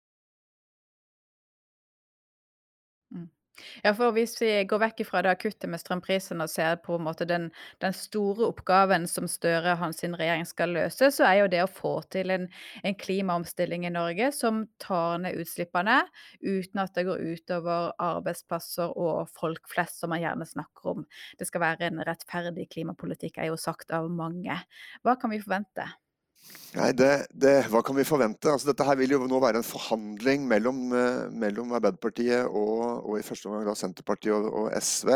Ja, 3.83 3.93
for 3.95 4.11
hvis 4.15 4.35
vi 4.41 4.49
går 4.67 4.81
vekk 4.81 5.01
fra 5.07 5.21
det 5.23 5.31
akutte 5.31 5.69
med 5.71 5.79
strømprisen 5.79 6.43
og 6.43 6.51
ser 6.51 6.75
på 6.83 6.97
en 6.97 7.05
måte 7.07 7.27
den, 7.29 7.47
den 7.83 7.95
store 7.95 8.49
oppgaven 8.49 9.07
som 9.07 9.29
Støre 9.31 9.75
og 9.75 9.81
hans 9.81 10.03
regjering 10.03 10.45
skal 10.47 10.75
løse, 10.75 11.09
så 11.11 11.27
er 11.27 11.39
jo 11.39 11.49
det 11.51 11.61
å 11.63 11.71
få 11.71 11.93
til 12.13 12.33
en, 12.35 12.47
en 12.83 12.97
klimaomstilling 12.99 13.87
i 13.87 13.93
Norge 13.95 14.31
som 14.35 14.65
tar 14.83 15.21
ned 15.23 15.39
utslippene 15.41 16.01
uten 16.43 16.83
at 16.83 16.95
det 16.97 17.07
går 17.07 17.23
utover 17.35 17.93
arbeidsplasser 18.03 18.95
og 18.99 19.31
folk 19.31 19.69
flest, 19.71 20.01
som 20.01 20.11
man 20.11 20.23
gjerne 20.23 20.47
snakker 20.47 20.95
om. 20.95 21.05
Det 21.39 21.47
skal 21.49 21.63
være 21.63 21.89
en 21.89 22.03
rettferdig 22.05 22.67
klimapolitikk, 22.75 23.39
er 23.39 23.53
jo 23.53 23.59
sagt 23.59 23.93
av 23.95 24.09
mange. 24.11 24.59
Hva 25.05 25.15
kan 25.19 25.31
vi 25.31 25.43
forvente? 25.43 25.87
Nei, 26.75 26.89
det, 26.91 27.27
det, 27.31 27.53
Hva 27.71 27.79
kan 27.85 27.95
vi 27.95 28.03
forvente? 28.03 28.49
Altså, 28.51 28.67
dette 28.67 28.83
her 28.83 28.97
vil 28.99 29.13
jo 29.13 29.21
nå 29.31 29.37
være 29.39 29.61
en 29.61 29.65
forhandling 29.65 30.43
mellom, 30.49 30.79
eh, 30.91 31.21
mellom 31.31 31.71
Arbeiderpartiet 31.77 32.49
og, 32.49 32.81
og, 32.97 33.13
i 33.15 33.23
første 33.23 33.47
omgang 33.47 33.77
Senterpartiet 33.79 34.35
og, 34.35 34.49
og, 34.49 34.67
SV. 34.83 35.13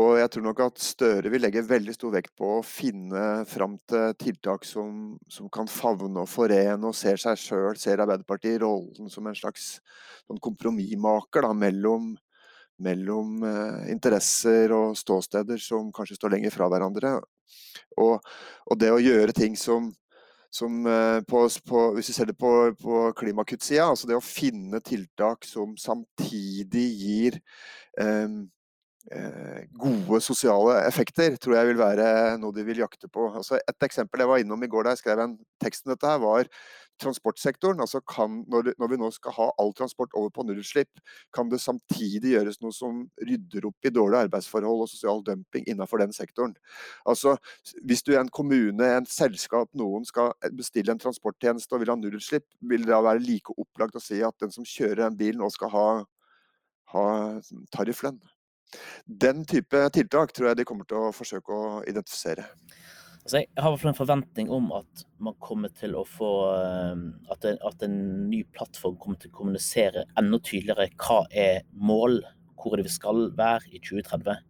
Og 0.00 0.08
jeg 0.16 0.32
tror 0.32 0.46
nok 0.46 0.62
at 0.64 0.80
Støre 0.80 1.32
vil 1.34 1.44
legge 1.44 1.66
veldig 1.68 1.92
stor 1.92 2.14
vekt 2.16 2.32
på 2.40 2.54
å 2.54 2.64
finne 2.64 3.26
fram 3.50 3.76
til 3.90 4.16
tiltak 4.22 4.64
som, 4.64 5.18
som 5.28 5.52
kan 5.52 5.68
favne 5.68 6.24
og 6.24 6.32
forene, 6.32 6.80
og 6.80 6.96
ser 6.96 7.20
seg 7.20 7.36
sjøl, 7.42 7.76
ser 7.76 8.00
Arbeiderpartiet 8.06 8.56
i 8.56 8.64
rollen 8.64 9.12
som 9.12 9.28
en 9.28 9.36
slags 9.36 9.74
sånn 10.24 10.40
kompromissmaker 10.40 11.44
da, 11.44 11.52
mellom, 11.66 12.14
mellom 12.80 13.44
eh, 13.44 13.92
interesser 13.92 14.72
og 14.72 14.96
ståsteder 14.96 15.60
som 15.68 15.92
kanskje 15.92 16.16
står 16.16 16.38
lenger 16.38 16.56
fra 16.56 16.72
hverandre. 16.72 17.18
Og, 18.00 18.36
og 18.64 18.80
det 18.80 18.94
å 18.94 19.02
gjøre 19.04 19.36
ting 19.36 19.52
som 19.58 19.92
som 20.50 20.86
eh, 20.88 21.20
på, 21.28 21.42
på, 21.68 21.82
Hvis 21.96 22.10
vi 22.10 22.14
ser 22.16 22.30
det 22.30 22.38
på, 22.40 22.52
på 22.80 23.00
klimakuttsida, 23.18 23.90
altså 23.90 24.08
det 24.08 24.16
å 24.16 24.24
finne 24.24 24.80
tiltak 24.84 25.44
som 25.44 25.74
samtidig 25.80 26.86
gir 27.02 27.40
um, 28.00 28.46
Eh, 29.08 29.60
gode 29.72 30.20
sosiale 30.20 30.82
effekter, 30.84 31.38
tror 31.40 31.54
jeg 31.56 31.68
vil 31.70 31.78
være 31.80 32.08
noe 32.42 32.52
de 32.52 32.64
vil 32.66 32.82
jakte 32.82 33.08
på. 33.08 33.30
Altså 33.40 33.56
et 33.56 33.86
eksempel 33.86 34.20
jeg 34.20 34.28
var 34.28 34.42
innom 34.42 34.64
i 34.64 34.68
går 34.68 34.84
da 34.84 34.92
jeg 34.92 35.00
skrev 35.00 35.22
en 35.22 35.36
tekst 35.62 35.86
om 35.86 35.94
dette, 35.94 36.10
her, 36.10 36.20
var 36.20 36.50
transportsektoren. 37.02 37.80
Altså 37.82 38.00
kan, 38.06 38.42
når, 38.50 38.72
når, 38.78 38.90
vi 38.92 38.98
nå 39.00 39.10
skal 39.14 39.34
ha 39.36 39.48
all 39.62 39.72
transport 39.76 40.14
over 40.18 40.32
på 40.34 40.44
nullutslipp, 40.46 41.00
kan 41.34 41.50
det 41.52 41.60
samtidig 41.62 42.34
gjøres 42.34 42.60
noe 42.62 42.74
som 42.74 43.04
rydder 43.22 43.68
opp 43.70 43.88
i 43.88 43.92
dårlige 43.94 44.28
arbeidsforhold 44.28 44.84
og 44.84 44.90
sosial 44.90 45.22
dumping 45.26 45.66
innenfor 45.68 46.02
den 46.02 46.14
sektoren. 46.16 46.56
Altså, 47.08 47.36
Hvis 47.84 48.02
du 48.02 48.14
er 48.14 48.22
en 48.22 48.32
kommune, 48.32 48.84
en 48.84 49.08
selskap, 49.08 49.70
noen 49.78 50.06
skal 50.08 50.34
bestille 50.56 50.92
en 50.94 51.02
transporttjeneste 51.02 51.74
og 51.74 51.84
vil 51.84 51.92
ha 51.92 51.98
nullutslipp, 51.98 52.46
vil 52.60 52.86
det 52.86 52.94
da 52.94 53.02
være 53.04 53.24
like 53.24 53.54
opplagt 53.56 53.98
å 53.98 54.02
si 54.02 54.22
at 54.24 54.36
den 54.42 54.54
som 54.54 54.66
kjører 54.66 55.06
den 55.06 55.18
bilen 55.18 55.42
nå 55.42 55.50
skal 55.54 55.72
ha, 55.74 55.86
ha 56.94 57.06
tarifflønn. 57.74 58.20
Den 59.06 59.44
type 59.48 59.80
tiltak 59.94 60.34
tror 60.36 60.50
jeg 60.50 60.60
de 60.60 60.68
kommer 60.68 60.88
til 60.88 61.08
å 61.08 61.14
forsøke 61.16 61.54
å 61.54 61.80
identifisere. 61.88 62.44
Altså 63.28 63.42
jeg 63.42 63.60
har 63.60 63.82
en 63.90 63.92
forventning 63.96 64.46
om 64.56 64.70
at 64.72 65.02
man 65.20 65.34
kommer 65.44 65.68
til 65.76 65.92
å 66.00 66.04
få 66.08 66.28
eh, 66.48 67.00
at, 67.28 67.42
en, 67.44 67.58
at, 67.68 67.82
en 67.84 67.98
ny 68.30 68.38
plattform 68.56 68.94
kommer 68.96 69.20
til 69.20 69.28
å 69.28 69.36
kommunisere 69.36 70.06
enda 70.16 70.38
tydeligere 70.40 70.86
hva 70.96 71.18
er 71.28 71.58
mål, 71.76 72.22
hvor 72.56 72.72
er 72.72 72.80
det 72.80 72.86
vi 72.86 72.94
skal 72.94 73.26
være 73.36 73.68
i 73.68 73.82
2030. 73.84 74.40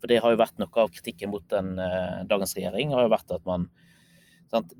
For 0.00 0.08
det 0.08 0.22
har 0.24 0.32
jo 0.32 0.40
vært 0.40 0.64
noe 0.64 0.80
av 0.80 0.94
kritikken 0.96 1.28
mot 1.34 1.44
den, 1.52 1.74
uh, 1.76 2.24
dagens 2.30 2.56
regjering. 2.56 2.96
har 2.96 3.04
jo 3.04 3.12
vært 3.12 3.36
at 3.36 3.44
man, 3.44 3.68
sant, 4.48 4.72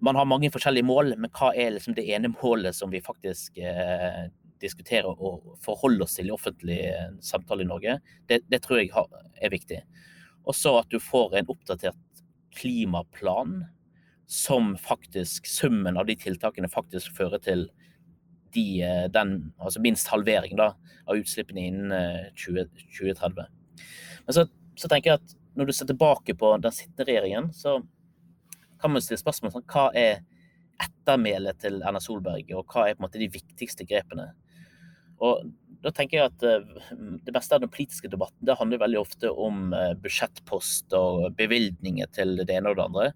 man 0.00 0.16
har 0.16 0.32
mange 0.32 0.48
forskjellige 0.56 0.88
mål, 0.88 1.18
men 1.20 1.34
hva 1.36 1.52
er 1.52 1.76
liksom 1.76 1.98
det 2.00 2.08
ene 2.16 2.32
målet 2.32 2.80
som 2.80 2.88
vi 2.88 3.04
faktisk 3.04 3.60
eh, 3.60 4.24
diskutere 4.64 5.12
og 5.12 5.60
forholde 5.68 6.08
oss 6.08 6.16
til 6.16 6.32
i 6.32 6.34
offentlig 6.34 6.80
eh, 6.94 7.12
samtale 7.20 7.68
i 7.68 7.68
Norge, 7.68 8.00
det, 8.32 8.40
det 8.48 8.64
tror 8.64 8.80
jeg 8.80 8.88
er 8.96 9.52
viktig. 9.52 9.84
Og 10.48 10.56
så 10.56 10.78
at 10.80 10.88
du 10.88 10.96
får 11.02 11.36
en 11.36 11.52
oppdatert 11.52 12.00
klimaplan 12.56 13.64
som 14.26 14.74
faktisk, 14.80 15.46
summen 15.46 15.96
av 15.96 16.08
de 16.08 16.16
tiltakene 16.18 16.70
faktisk 16.70 17.14
fører 17.14 17.42
til 17.42 17.68
de, 18.56 18.82
eh, 18.82 19.06
den, 19.12 19.52
altså 19.58 19.82
minst 19.84 20.08
halvering 20.10 20.56
da, 20.58 20.72
av 21.06 21.20
utslippene 21.20 21.66
innen 21.68 22.30
20, 22.34 22.64
eh, 22.64 22.86
2030. 22.98 23.46
Men 24.26 24.34
så, 24.34 24.46
så, 24.74 24.88
tenker 24.88 25.12
jeg 25.12 25.20
at 25.20 25.36
når 25.56 25.68
du 25.68 25.74
ser 25.76 25.90
tilbake 25.90 26.34
på 26.38 26.54
den 26.62 26.74
sittende 26.74 27.06
regjeringen, 27.06 27.52
så 27.54 27.78
kan 28.80 28.92
man 28.92 29.04
stille 29.04 29.20
spørsmål 29.20 29.54
sånn, 29.54 29.68
hva 29.70 29.86
er 29.96 30.24
ettermælet 30.82 31.62
til 31.62 31.78
Erna 31.86 32.02
Solberg, 32.02 32.50
og 32.56 32.66
hva 32.72 32.88
er 32.88 32.96
på 32.96 33.00
en 33.00 33.06
måte 33.06 33.22
de 33.22 33.30
viktigste 33.32 33.86
grepene. 33.88 34.32
Og 35.24 35.46
da 35.86 35.92
tenker 35.94 36.18
jeg 36.18 36.32
at 36.32 36.44
eh, 36.46 37.18
Det 37.26 37.34
beste 37.34 37.54
av 37.54 37.62
den 37.62 37.72
politiske 37.72 38.10
debatten 38.10 38.46
det 38.46 38.58
handler 38.58 38.82
veldig 38.82 39.00
ofte 39.00 39.30
om 39.30 39.70
eh, 39.76 39.94
budsjettpost 40.02 40.94
og 40.98 41.28
bevilgninger 41.38 42.10
til 42.16 42.40
det 42.42 42.56
ene 42.58 42.72
og 42.72 42.80
det 42.80 42.86
andre. 42.86 43.06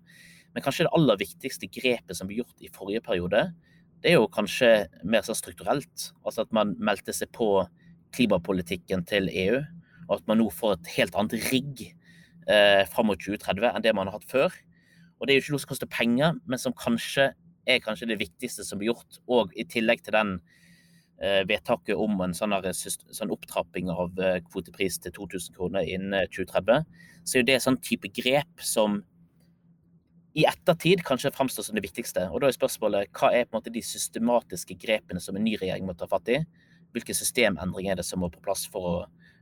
Men 0.54 0.64
kanskje 0.64 0.86
det 0.86 0.94
aller 0.96 1.18
viktigste 1.18 1.70
grepet 1.70 2.16
som 2.18 2.30
ble 2.30 2.40
gjort 2.40 2.62
i 2.62 2.70
forrige 2.74 3.02
periode, 3.06 3.44
det 4.02 4.12
er 4.12 4.18
jo 4.18 4.30
kanskje 4.32 4.70
mer 5.04 5.26
sånn 5.26 5.38
strukturelt. 5.38 6.10
Altså 6.24 6.46
at 6.46 6.54
man 6.56 6.74
meldte 6.80 7.14
seg 7.14 7.30
på 7.36 7.66
klimapolitikken 8.16 9.04
til 9.06 9.28
EU, 9.30 9.60
og 10.08 10.16
at 10.16 10.30
man 10.30 10.40
nå 10.40 10.48
får 10.54 10.78
et 10.78 10.94
helt 10.96 11.18
annet 11.18 11.50
rigg 11.52 11.84
eh, 11.86 12.82
fram 12.90 13.10
mot 13.10 13.20
2030 13.20 13.70
enn 13.70 13.84
det 13.86 13.94
man 13.94 14.10
har 14.10 14.18
hatt 14.18 14.30
før. 14.30 14.54
Og 15.20 15.26
det 15.26 15.34
er 15.34 15.38
jo 15.38 15.44
ikke 15.44 15.54
noe 15.54 15.64
som 15.66 15.74
koster 15.74 15.90
penger, 15.90 16.40
men 16.48 16.62
som 16.62 16.74
kanskje 16.74 17.30
er 17.68 17.82
kanskje 17.84 18.08
det 18.10 18.18
viktigste 18.22 18.64
som 18.66 18.80
blir 18.80 18.90
gjort, 18.94 19.20
og 19.30 19.54
i 19.54 19.66
tillegg 19.68 20.02
til 20.02 20.16
den 20.16 20.38
vedtaket 21.20 21.98
om 22.00 22.20
en 22.24 22.34
sånn, 22.36 22.54
sånn 22.72 23.32
opptrapping 23.34 23.90
av 23.92 24.18
eh, 24.20 24.40
kvotepris 24.46 24.98
til 25.04 25.12
2000 25.18 25.56
kroner 25.56 25.84
innen 25.84 26.28
2030, 26.32 26.80
eh, 26.80 27.08
så 27.28 27.40
er 27.40 27.46
det 27.48 27.58
sånn 27.60 27.78
type 27.84 28.08
grep 28.16 28.64
som 28.64 29.02
i 30.38 30.46
ettertid 30.46 31.02
kanskje 31.04 31.32
framstår 31.34 31.66
som 31.66 31.76
det 31.76 31.84
viktigste. 31.84 32.28
Og 32.30 32.40
da 32.40 32.48
er 32.48 32.56
spørsmålet 32.56 33.10
hva 33.18 33.32
er 33.34 33.44
på 33.44 33.56
en 33.56 33.60
måte 33.60 33.74
de 33.74 33.82
systematiske 33.84 34.78
grepene 34.80 35.20
som 35.20 35.36
en 35.36 35.44
ny 35.44 35.56
regjering 35.60 35.88
må 35.88 35.96
ta 35.98 36.08
fatt 36.08 36.30
i? 36.32 36.38
Hvilke 36.94 37.14
systemendringer 37.14 37.92
er 37.92 38.00
det 38.00 38.06
som 38.06 38.22
må 38.22 38.30
på 38.32 38.42
plass 38.44 38.64
for 38.70 38.86
å 38.86 38.94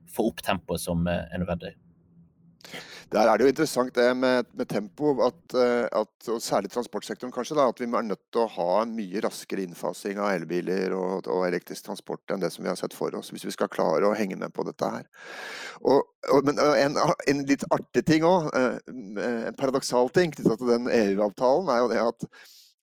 få 0.08 0.30
opp 0.32 0.42
tempoet 0.44 0.82
som 0.82 1.06
er 1.06 1.36
nødvendig? 1.36 1.76
Der 3.08 3.24
er 3.24 3.38
det 3.38 3.46
jo 3.46 3.50
interessant 3.52 3.94
det 3.96 4.08
med, 4.16 4.48
med 4.52 4.68
tempo, 4.68 5.14
at, 5.24 5.54
eh, 5.56 5.86
at, 5.96 6.28
og 6.28 6.42
særlig 6.44 6.68
transportsektoren 6.74 7.32
kanskje, 7.32 7.56
da, 7.56 7.68
at 7.70 7.80
vi 7.80 7.86
er 7.88 8.04
nødt 8.04 8.20
til 8.34 8.42
å 8.42 8.50
ha 8.52 8.66
en 8.82 8.92
mye 8.96 9.22
raskere 9.24 9.64
innfasing 9.64 10.20
av 10.20 10.34
elbiler 10.34 10.92
og, 10.96 11.24
og, 11.24 11.46
elektrisk 11.46 11.86
transport 11.86 12.34
enn 12.34 12.42
det 12.42 12.50
som 12.52 12.66
vi 12.66 12.68
har 12.68 12.76
sett 12.76 12.96
for 12.96 13.16
oss, 13.16 13.32
hvis 13.32 13.46
vi 13.48 13.54
skal 13.54 13.72
klare 13.72 14.10
å 14.10 14.16
henge 14.18 14.36
med 14.36 14.52
på 14.52 14.66
dette 14.68 14.92
her. 14.92 15.08
Og, 15.80 16.04
og, 16.34 16.50
men 16.50 16.60
en, 16.60 17.00
en, 17.00 17.42
litt 17.48 17.64
artig 17.72 18.04
ting 18.10 18.28
òg, 18.28 18.52
eh, 18.58 18.76
en 19.48 19.56
paradoksal 19.56 20.12
ting 20.12 20.36
knytta 20.36 20.60
til 20.60 20.74
den 20.74 20.92
EU-avtalen, 20.92 21.72
er 21.72 21.84
jo 21.84 21.90
det 21.94 22.04
at 22.04 22.30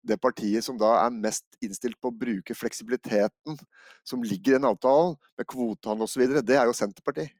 det 0.05 0.21
partiet 0.21 0.65
som 0.65 0.77
da 0.77 0.91
er 1.03 1.13
mest 1.13 1.45
innstilt 1.65 1.97
på 2.01 2.09
å 2.09 2.17
bruke 2.17 2.57
fleksibiliteten 2.57 3.57
som 4.05 4.25
ligger 4.25 4.55
i 4.55 4.59
den 4.59 4.69
avtalen, 4.69 5.17
med 5.37 5.49
kvotehandel 5.49 6.09
osv., 6.09 6.39
det 6.41 6.57
er 6.57 6.69
jo 6.69 6.77
Senterpartiet. 6.77 7.33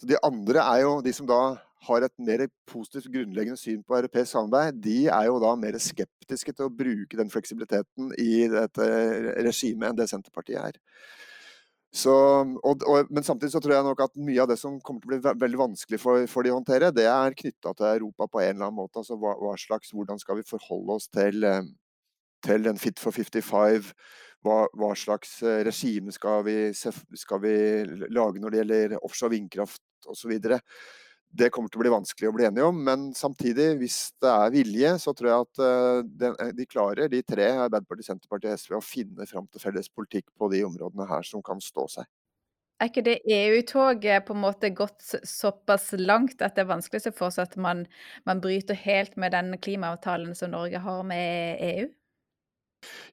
Så 0.00 0.08
De 0.10 0.18
andre 0.24 0.64
er 0.64 0.82
jo 0.84 0.96
de 1.04 1.12
som 1.14 1.28
da 1.28 1.42
har 1.86 2.04
et 2.06 2.14
mer 2.22 2.44
positivt 2.70 3.10
grunnleggende 3.10 3.58
syn 3.58 3.82
på 3.82 3.96
europeisk 3.98 4.32
samarbeid. 4.32 4.78
De 4.84 4.98
er 5.10 5.26
jo 5.26 5.40
da 5.42 5.54
mer 5.58 5.78
skeptiske 5.82 6.54
til 6.54 6.68
å 6.68 6.74
bruke 6.74 7.18
den 7.18 7.30
fleksibiliteten 7.32 8.12
i 8.22 8.46
dette 8.52 8.86
regimet 9.42 9.90
enn 9.90 9.98
det 9.98 10.08
Senterpartiet 10.10 10.62
er. 10.62 10.78
Så, 11.92 12.12
og, 12.64 12.84
og, 12.88 13.10
men 13.12 13.24
samtidig 13.26 13.52
så 13.52 13.60
tror 13.60 13.74
jeg 13.74 13.84
nok 13.84 14.00
at 14.06 14.14
mye 14.16 14.40
av 14.40 14.48
det 14.48 14.56
som 14.56 14.78
kommer 14.80 15.02
til 15.02 15.10
å 15.12 15.34
bli 15.34 15.40
veldig 15.42 15.58
vanskelig 15.60 15.98
for, 16.00 16.24
for 16.30 16.46
de 16.46 16.52
å 16.52 16.56
håndtere, 16.56 16.88
det 16.94 17.04
er 17.04 17.36
knytta 17.36 17.74
til 17.76 17.88
Europa 17.90 18.30
på 18.32 18.40
en 18.40 18.54
eller 18.54 18.70
annen 18.70 18.78
måte. 18.78 19.02
Altså 19.02 19.18
hva, 19.20 19.34
hva 19.36 19.52
slags, 19.60 19.92
Hvordan 19.92 20.22
skal 20.22 20.38
vi 20.40 20.48
forholde 20.48 20.96
oss 20.96 21.10
til, 21.12 21.44
eh, 21.44 21.66
til 22.46 22.70
en 22.70 22.80
Fit 22.80 23.02
for 23.02 23.12
55? 23.12 23.92
Hva, 24.42 24.64
hva 24.74 24.90
slags 24.98 25.36
eh, 25.46 25.60
regime 25.66 26.12
skal 26.14 26.42
vi, 26.46 26.56
skal 26.74 27.42
vi, 27.44 27.54
lage 28.10 28.42
når 28.42 28.50
det 28.50 28.60
gjelder 28.62 28.98
offshore 28.98 29.36
vindkraft 29.36 30.10
osv. 30.10 30.32
Det 31.32 31.48
kommer 31.48 31.70
til 31.72 31.80
å 31.80 31.82
bli 31.84 31.92
vanskelig 31.94 32.28
å 32.28 32.34
bli 32.36 32.44
enige 32.44 32.66
om, 32.68 32.80
men 32.84 33.04
samtidig, 33.16 33.70
hvis 33.80 33.98
det 34.20 34.28
er 34.28 34.50
vilje, 34.52 34.90
så 35.00 35.14
tror 35.16 35.30
jeg 35.30 35.46
at 35.46 35.62
eh, 35.64 36.32
eh, 36.32 36.50
de 36.58 36.66
klarer, 36.68 37.08
de 37.12 37.22
tre, 37.24 37.46
Arbeiderpartiet, 37.54 38.10
Senterpartiet 38.10 38.52
og 38.52 38.60
SV, 38.60 38.74
å 38.76 38.84
finne 38.84 39.28
fram 39.30 39.46
til 39.48 39.62
felles 39.62 39.88
politikk 39.88 40.28
på 40.36 40.50
de 40.52 40.60
områdene 40.66 41.06
her 41.08 41.24
som 41.24 41.44
kan 41.44 41.62
stå 41.62 41.86
seg. 41.94 42.10
Er 42.82 42.90
ikke 42.90 43.06
det 43.06 43.20
EU-toget 43.30 44.24
på 44.26 44.34
en 44.34 44.42
måte 44.42 44.72
gått 44.74 45.04
såpass 45.06 45.92
langt 46.00 46.42
at 46.42 46.56
det 46.56 46.64
er 46.64 46.72
vanskelig 46.72 46.98
å 46.98 47.04
se 47.04 47.12
for 47.14 47.30
seg 47.30 47.46
at 47.46 47.58
man, 47.62 47.84
man 48.26 48.42
bryter 48.42 48.74
helt 48.74 49.14
med 49.14 49.36
den 49.36 49.54
klimaavtalen 49.62 50.34
som 50.34 50.50
Norge 50.50 50.82
har 50.82 51.04
med 51.06 51.62
EU? 51.62 51.86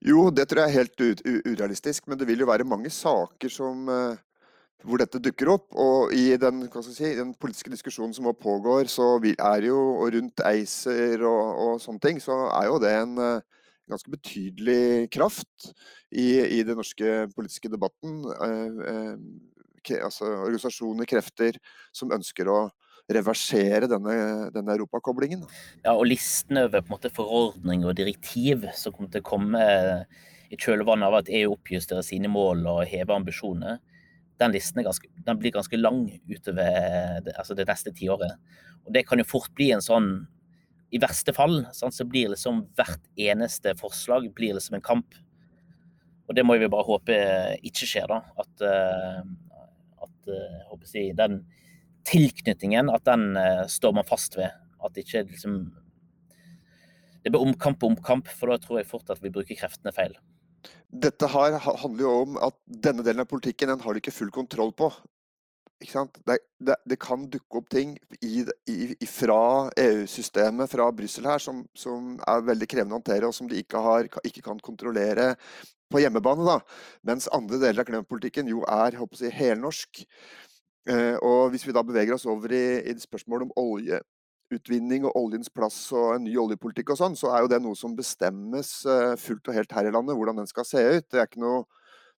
Jo, 0.06 0.30
det 0.34 0.48
tror 0.50 0.64
jeg 0.64 0.72
er 0.72 0.80
helt 0.80 1.06
urealistisk, 1.52 2.08
men 2.08 2.20
det 2.20 2.28
vil 2.30 2.44
jo 2.44 2.50
være 2.50 2.68
mange 2.68 2.92
saker 2.94 3.52
som 3.54 3.86
uh, 3.92 4.18
hvor 4.86 5.02
dette 5.02 5.22
dukker 5.22 5.52
opp. 5.54 5.70
Og 5.76 6.14
i 6.16 6.34
den, 6.40 6.66
si, 6.88 7.14
den 7.18 7.36
politiske 7.36 7.72
diskusjonen 7.74 8.16
som 8.16 8.28
nå 8.30 8.34
pågår, 8.40 8.90
så 8.92 9.16
er 9.34 9.70
jo 9.70 9.80
og 10.00 10.14
rundt 10.16 10.44
ACER 10.46 11.24
og, 11.28 11.46
og, 11.66 11.80
sånne 11.84 12.04
ting, 12.06 12.22
så 12.24 12.46
er 12.50 12.70
jo 12.70 12.82
det 12.84 12.96
en 13.02 13.16
uh, 13.20 13.48
ganske 13.90 14.12
betydelig 14.14 15.10
kraft 15.14 15.72
i, 16.12 16.40
i 16.60 16.64
den 16.66 16.78
norske 16.78 17.28
politiske 17.36 17.72
debatten. 17.72 18.22
Eh, 18.30 18.84
eh, 18.92 20.04
altså 20.06 20.28
organisasjoner, 20.44 21.10
krefter, 21.10 21.58
som 21.96 22.14
ønsker 22.14 22.50
å 22.52 22.60
reversere 23.10 23.90
denne, 23.90 24.16
denne 24.54 24.74
europakoblingen. 24.76 25.44
Ja, 25.84 25.96
og 25.96 26.08
listen 26.10 26.62
over 26.62 26.82
på 26.82 26.92
en 26.92 26.96
måte 26.96 27.14
forordning 27.14 27.86
og 27.88 27.98
direktiv 27.98 28.68
som 28.78 28.94
kommer 28.96 29.12
til 29.14 29.24
å 29.24 29.30
komme 29.30 29.64
i 30.50 30.58
kjølvannet 30.58 31.08
av 31.08 31.20
at 31.20 31.32
EU 31.40 31.54
oppjusterer 31.54 32.06
sine 32.06 32.30
mål 32.32 32.66
og 32.70 32.84
hever 32.90 33.16
ambisjoner, 33.16 33.80
den 34.40 34.54
listen 34.56 34.86
ganske, 34.86 35.10
den 35.26 35.40
blir 35.40 35.54
ganske 35.54 35.78
lang 35.78 36.06
utover 36.30 37.20
det, 37.26 37.36
altså 37.36 37.58
det 37.58 37.68
neste 37.68 37.92
tiåret. 37.96 38.38
Og 38.88 38.94
det 38.96 39.04
kan 39.08 39.20
jo 39.20 39.28
fort 39.28 39.52
bli 39.58 39.72
en 39.76 39.84
sånn 39.84 40.14
I 40.90 40.98
verste 40.98 41.36
fall 41.38 41.60
sånn, 41.76 41.94
så 41.94 42.06
blir 42.08 42.32
liksom 42.32 42.64
hvert 42.78 43.04
eneste 43.20 43.76
forslag 43.78 44.24
blir 44.34 44.56
liksom 44.58 44.80
en 44.80 44.86
kamp. 44.86 45.18
Og 46.26 46.34
det 46.34 46.42
må 46.46 46.56
vi 46.58 46.70
bare 46.72 46.88
håpe 46.88 47.18
ikke 47.62 47.86
skjer, 47.90 48.08
da. 48.10 48.24
At, 48.42 48.64
uh, 48.66 49.20
at 50.02 50.32
uh, 50.34 50.56
håper 50.72 50.96
jeg, 50.96 51.14
den 51.20 51.44
tilknytningen, 52.10 52.90
at 52.94 53.06
den 53.08 53.38
uh, 53.38 53.68
står 53.70 53.96
man 54.00 54.08
fast 54.08 54.38
ved. 54.40 54.52
At 54.80 54.96
det 54.96 55.06
ikke 55.06 55.28
liksom 55.30 55.62
Det 57.20 57.34
blir 57.34 57.44
omkamp 57.44 57.84
og 57.84 57.94
omkamp, 57.94 58.30
for 58.32 58.48
da 58.48 58.58
tror 58.64 58.80
jeg 58.80 58.88
fort 58.88 59.10
at 59.12 59.20
vi 59.22 59.32
bruker 59.34 59.58
kreftene 59.60 59.92
feil. 59.92 60.14
Dette 60.90 61.28
her 61.30 61.58
handler 61.60 62.02
jo 62.02 62.12
om 62.24 62.38
at 62.42 62.56
denne 62.66 63.04
delen 63.06 63.22
av 63.26 63.30
politikken 63.30 63.70
den 63.70 63.82
har 63.84 63.94
de 63.94 64.02
ikke 64.02 64.16
full 64.16 64.32
kontroll 64.34 64.72
på. 64.72 64.88
Det, 65.80 66.38
det, 66.60 66.76
det, 66.92 66.98
kan 67.00 67.28
dukke 67.32 67.60
opp 67.62 67.70
ting 67.72 67.94
i, 68.20 68.42
i, 68.68 69.08
fra 69.08 69.70
EU-systemet, 69.80 70.68
fra 70.72 70.90
Brussel 70.92 71.28
her, 71.30 71.40
som, 71.40 71.62
som, 71.78 72.18
er 72.28 72.44
veldig 72.50 72.68
krevende 72.68 72.98
å 72.98 73.00
håndtere, 73.00 73.30
og 73.30 73.36
som 73.36 73.48
de 73.48 73.62
ikke, 73.62 73.80
har, 73.86 74.10
ikke 74.28 74.44
kan 74.44 74.60
kontrollere 74.60 75.30
på 75.90 76.02
hjemmebane. 76.04 76.44
Da. 76.50 76.58
Mens 77.08 77.30
andre 77.36 77.62
deler 77.62 77.84
av 77.84 77.88
klimapolitikken 77.88 78.52
jo 78.52 78.66
er 78.68 78.98
jeg, 79.00 79.32
helnorsk. 79.38 80.04
Eh, 80.88 81.18
og 81.26 81.52
hvis 81.52 81.66
vi 81.68 81.76
da 81.76 81.84
beveger 81.84 82.16
oss 82.16 82.26
over 82.30 82.54
i, 82.56 82.80
i 82.88 82.94
spørsmålet 83.00 83.50
om 83.50 83.52
oljeutvinning 83.60 85.06
og 85.10 85.18
oljens 85.20 85.52
plass 85.52 85.78
og 85.92 86.16
en 86.16 86.24
ny 86.24 86.38
oljepolitikk 86.40 86.94
og 86.94 87.00
sånn, 87.02 87.18
så 87.20 87.34
er 87.34 87.44
jo 87.44 87.52
det 87.52 87.60
noe 87.64 87.76
som 87.78 87.98
bestemmes 87.98 88.70
eh, 88.88 89.16
fullt 89.20 89.52
og 89.52 89.58
helt 89.60 89.76
her 89.76 89.90
i 89.90 89.94
landet, 89.94 90.16
hvordan 90.18 90.40
den 90.42 90.50
skal 90.50 90.66
se 90.68 90.80
ut. 90.80 91.08
Det 91.12 91.20
er 91.20 91.28
ikke 91.28 91.44
noe, 91.44 91.60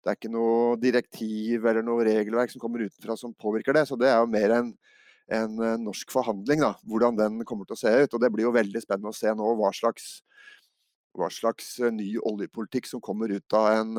er 0.06 0.18
ikke 0.18 0.34
noe 0.34 0.78
direktiv 0.82 1.66
eller 1.66 1.84
noe 1.86 2.06
regelverk 2.08 2.54
som 2.54 2.62
kommer 2.62 2.86
utenfra 2.86 3.18
som 3.20 3.34
påvirker 3.34 3.74
det. 3.78 3.88
Så 3.90 3.98
det 4.00 4.10
er 4.12 4.20
jo 4.22 4.30
mer 4.32 4.50
en, 4.60 4.74
en 5.42 5.52
eh, 5.66 5.78
norsk 5.82 6.08
forhandling, 6.14 6.60
da, 6.64 6.74
hvordan 6.86 7.20
den 7.20 7.46
kommer 7.50 7.66
til 7.68 7.80
å 7.80 7.84
se 7.84 7.92
ut. 7.98 8.14
Og 8.14 8.22
det 8.22 8.32
blir 8.34 8.46
jo 8.48 8.56
veldig 8.56 8.82
spennende 8.86 9.12
å 9.12 9.18
se 9.18 9.30
nå 9.36 9.56
hva 9.58 9.74
slags, 9.76 10.20
hva 11.18 11.28
slags 11.34 11.80
ny 11.92 12.14
oljepolitikk 12.22 12.86
som 12.88 13.04
kommer 13.04 13.34
ut 13.34 13.58
av 13.58 13.66
en, 13.82 13.92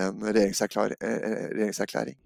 en 0.00 0.22
regjeringserklæring. 0.24 2.22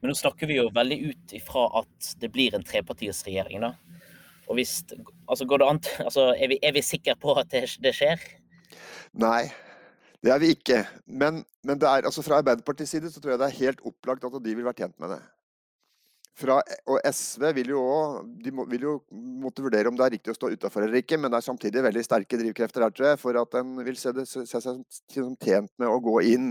Men 0.00 0.12
nå 0.12 0.16
snakker 0.18 0.50
vi 0.50 0.58
jo 0.58 0.70
veldig 0.74 0.98
ut 1.10 1.36
ifra 1.38 1.66
at 1.80 2.10
det 2.20 2.30
blir 2.34 2.56
en 2.56 2.64
trepartiregjering, 2.66 3.64
da. 3.64 3.74
Og 4.46 4.58
hvis, 4.58 4.78
altså 5.26 5.46
går 5.48 5.62
det 5.62 5.68
an, 5.72 5.80
altså 6.06 6.28
er, 6.34 6.50
vi, 6.52 6.58
er 6.62 6.74
vi 6.76 6.82
sikre 6.84 7.16
på 7.18 7.34
at 7.38 7.50
det, 7.50 7.64
det, 7.82 7.94
skjer? 7.96 8.20
Nei, 9.18 9.48
det 10.22 10.34
er 10.34 10.42
vi 10.42 10.52
ikke. 10.54 10.84
Men, 11.06 11.42
men 11.66 11.80
er, 11.80 12.06
altså 12.06 12.22
fra 12.22 12.42
Arbeiderpartiets 12.42 12.94
side 12.94 13.10
så 13.10 13.22
tror 13.22 13.34
jeg 13.34 13.42
det 13.42 13.48
er 13.48 13.60
helt 13.64 13.82
opplagt 13.88 14.26
at 14.28 14.38
de 14.44 14.54
vil 14.54 14.68
være 14.68 14.84
tjent 14.84 14.96
med 15.02 15.16
det. 15.16 15.22
Fra, 16.36 16.58
og 16.92 16.98
SV 17.08 17.46
vil 17.56 17.70
jo, 17.72 17.82
må, 18.52 18.66
vil 18.68 18.82
jo 18.84 18.94
måtte 19.40 19.62
vurdere 19.64 19.88
om 19.88 19.96
det 19.96 20.04
er 20.04 20.12
riktig 20.18 20.34
å 20.34 20.36
stå 20.36 20.50
utafor 20.52 20.84
eller 20.84 21.00
ikke, 21.00 21.16
men 21.16 21.32
det 21.32 21.38
er 21.38 21.46
samtidig 21.46 21.84
veldig 21.86 22.02
sterke 22.04 22.36
drivkrefter 22.36 22.84
her, 22.84 22.92
tror 22.92 23.08
jeg, 23.08 23.20
for 23.22 23.38
at 23.40 23.56
en 23.56 23.70
vil 23.86 23.96
se, 23.96 24.12
det, 24.12 24.26
se 24.28 24.44
seg 24.44 24.82
tjent 25.14 25.72
med 25.80 25.88
å 25.88 25.96
gå 26.04 26.18
inn. 26.28 26.50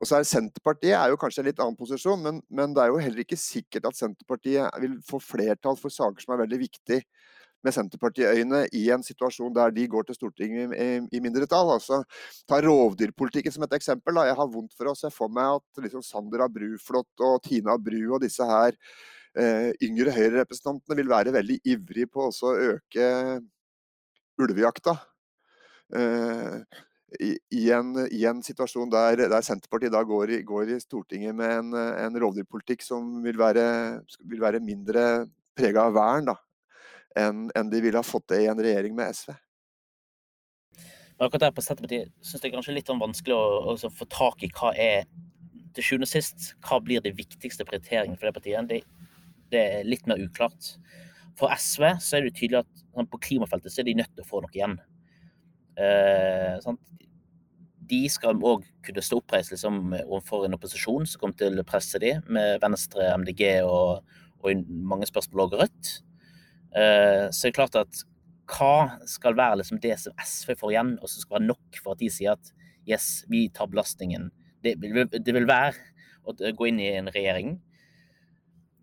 Og 0.00 0.10
så 0.10 0.18
er 0.18 0.26
Senterpartiet 0.26 0.96
er 0.98 1.12
jo 1.12 1.20
kanskje 1.22 1.44
en 1.44 1.48
litt 1.50 1.62
annen 1.62 1.78
posisjon, 1.78 2.26
men, 2.26 2.42
men, 2.50 2.74
det 2.74 2.82
er 2.82 2.90
jo 2.90 2.98
heller 3.04 3.22
ikke 3.22 3.38
sikkert 3.38 3.86
at 3.92 4.00
Senterpartiet 4.00 4.82
vil 4.82 4.98
få 5.06 5.22
flertall 5.22 5.78
for 5.78 5.94
saker 5.94 6.26
som 6.26 6.34
er 6.34 6.42
veldig 6.42 6.64
viktige 6.64 7.04
med 7.64 7.74
Senterpartiøyne 7.74 8.64
i 8.76 8.84
en 8.94 9.02
situasjon 9.04 9.54
der 9.56 9.72
de 9.74 9.86
går 9.90 10.06
til 10.08 10.18
Stortinget 10.18 10.74
i, 10.76 10.88
i 11.16 11.22
mindretall. 11.24 11.74
Altså, 11.76 12.02
ta 12.48 12.60
rovdyrpolitikken 12.64 13.54
som 13.54 13.66
et 13.66 13.76
eksempel. 13.78 14.16
Da. 14.18 14.28
Jeg 14.28 14.38
har 14.40 14.52
vondt 14.52 14.76
for 14.76 14.90
å 14.90 14.96
se 14.98 15.10
for 15.14 15.32
meg 15.32 15.58
at 15.58 15.84
liksom 15.86 16.04
Sandra 16.04 16.48
Bruflot 16.52 17.26
og 17.26 17.40
Tina 17.46 17.76
Bru 17.80 18.00
og 18.04 18.22
disse 18.24 18.46
her 18.48 18.76
eh, 18.76 19.70
yngre 19.84 20.14
Høyre-representantene 20.14 20.98
vil 21.00 21.12
være 21.12 21.34
veldig 21.34 21.60
ivrige 21.74 22.10
på 22.12 22.28
å 22.30 22.54
øke 22.74 23.10
ulvejakta. 24.40 24.98
Eh, 25.94 26.82
i, 27.20 27.36
i, 27.54 27.68
en, 27.70 27.92
i, 28.10 28.24
en, 28.26 28.40
situasjon 28.42 28.90
der, 28.90 29.28
der 29.30 29.44
Senterpartiet 29.46 29.92
da 29.94 30.00
går 30.06 30.32
i, 30.34 30.40
går 30.46 30.72
i, 30.74 30.80
Stortinget 30.82 31.36
med 31.38 31.52
en, 31.60 31.76
en 31.76 32.18
rovdyrpolitikk 32.18 32.82
som 32.82 33.20
vil 33.22 33.38
være, 33.38 33.66
vil 34.26 34.42
være 34.42 34.62
mindre 34.64 35.04
prega 35.54 35.86
av 35.86 35.94
vern 35.94 36.32
da, 36.32 36.34
enn 37.18 37.48
en 37.54 37.70
de 37.70 37.80
ville 37.82 37.98
ha 37.98 38.06
fått 38.06 38.28
det 38.32 38.42
i 38.44 38.48
en 38.50 38.60
regjering 38.60 38.94
med 38.96 39.14
SV. 39.14 39.34
Men 41.14 41.26
akkurat 41.28 41.46
der 41.46 41.54
på 41.54 41.62
Senterpartiet 41.62 42.10
syns 42.26 42.42
jeg 42.42 42.54
kanskje 42.54 42.74
litt 42.74 42.90
sånn 42.90 43.02
vanskelig 43.02 43.36
å, 43.36 43.74
å 43.74 43.90
få 43.94 44.06
tak 44.10 44.42
i 44.42 44.50
hva 44.56 44.72
er 44.74 45.06
til 45.74 45.86
sjuende 45.86 46.08
og 46.08 46.10
sist, 46.10 46.52
hva 46.66 46.80
blir 46.82 47.02
de 47.02 47.14
viktigste 47.14 47.66
prioriteringene 47.66 48.18
for 48.18 48.28
det 48.28 48.36
partiet? 48.36 48.70
Det, 48.70 48.80
det, 49.54 49.62
er 49.62 49.86
litt 49.86 50.06
mer 50.10 50.22
uklart. 50.22 50.74
For 51.38 51.50
SV 51.50 51.96
så 52.02 52.18
er 52.18 52.26
det 52.26 52.34
tydelig 52.38 52.62
at 52.62 52.82
sånn, 52.82 53.10
på 53.10 53.22
klimafeltet 53.22 53.74
så 53.74 53.82
er 53.82 53.88
de 53.88 53.96
nødt 53.98 54.12
til 54.14 54.26
å 54.26 54.28
få 54.28 54.42
noe 54.42 54.54
igjen. 54.54 54.76
Eh, 55.74 56.70
de 57.90 58.00
skal 58.08 58.38
òg 58.46 58.64
kunne 58.86 59.02
stå 59.04 59.18
oppreist 59.20 59.52
liksom, 59.52 59.80
overfor 60.06 60.46
en 60.46 60.56
opposisjon 60.56 61.06
som 61.10 61.20
kommer 61.20 61.38
til 61.38 61.58
å 61.60 61.66
presse 61.68 62.00
dem, 62.02 62.22
med 62.32 62.62
Venstre, 62.62 63.10
MDG 63.20 63.44
og, 63.66 64.04
og 64.40 64.66
mange 64.70 65.10
spørsmål 65.10 65.46
og 65.46 65.58
Rødt. 65.62 65.94
Eh, 66.74 67.30
så 67.30 67.46
det 67.46 67.52
er 67.52 67.58
klart 67.58 67.78
at 67.78 68.04
hva 68.50 68.98
skal 69.08 69.36
være 69.38 69.60
liksom 69.62 69.80
det 69.80 69.96
som 70.02 70.16
SV 70.20 70.54
får 70.60 70.74
igjen, 70.74 70.94
og 71.00 71.10
som 71.10 71.22
skal 71.22 71.38
være 71.38 71.48
nok 71.48 71.78
for 71.80 71.94
at 71.94 72.02
de 72.02 72.10
sier 72.12 72.34
at 72.34 72.50
yes, 72.88 73.24
vi 73.30 73.46
tar 73.54 73.70
belastningen. 73.72 74.28
Det, 74.64 74.76
det 74.80 75.36
vil 75.36 75.48
være 75.48 75.76
å 76.24 76.34
gå 76.34 76.68
inn 76.68 76.80
i 76.80 76.90
en 76.98 77.12
regjering. 77.12 77.54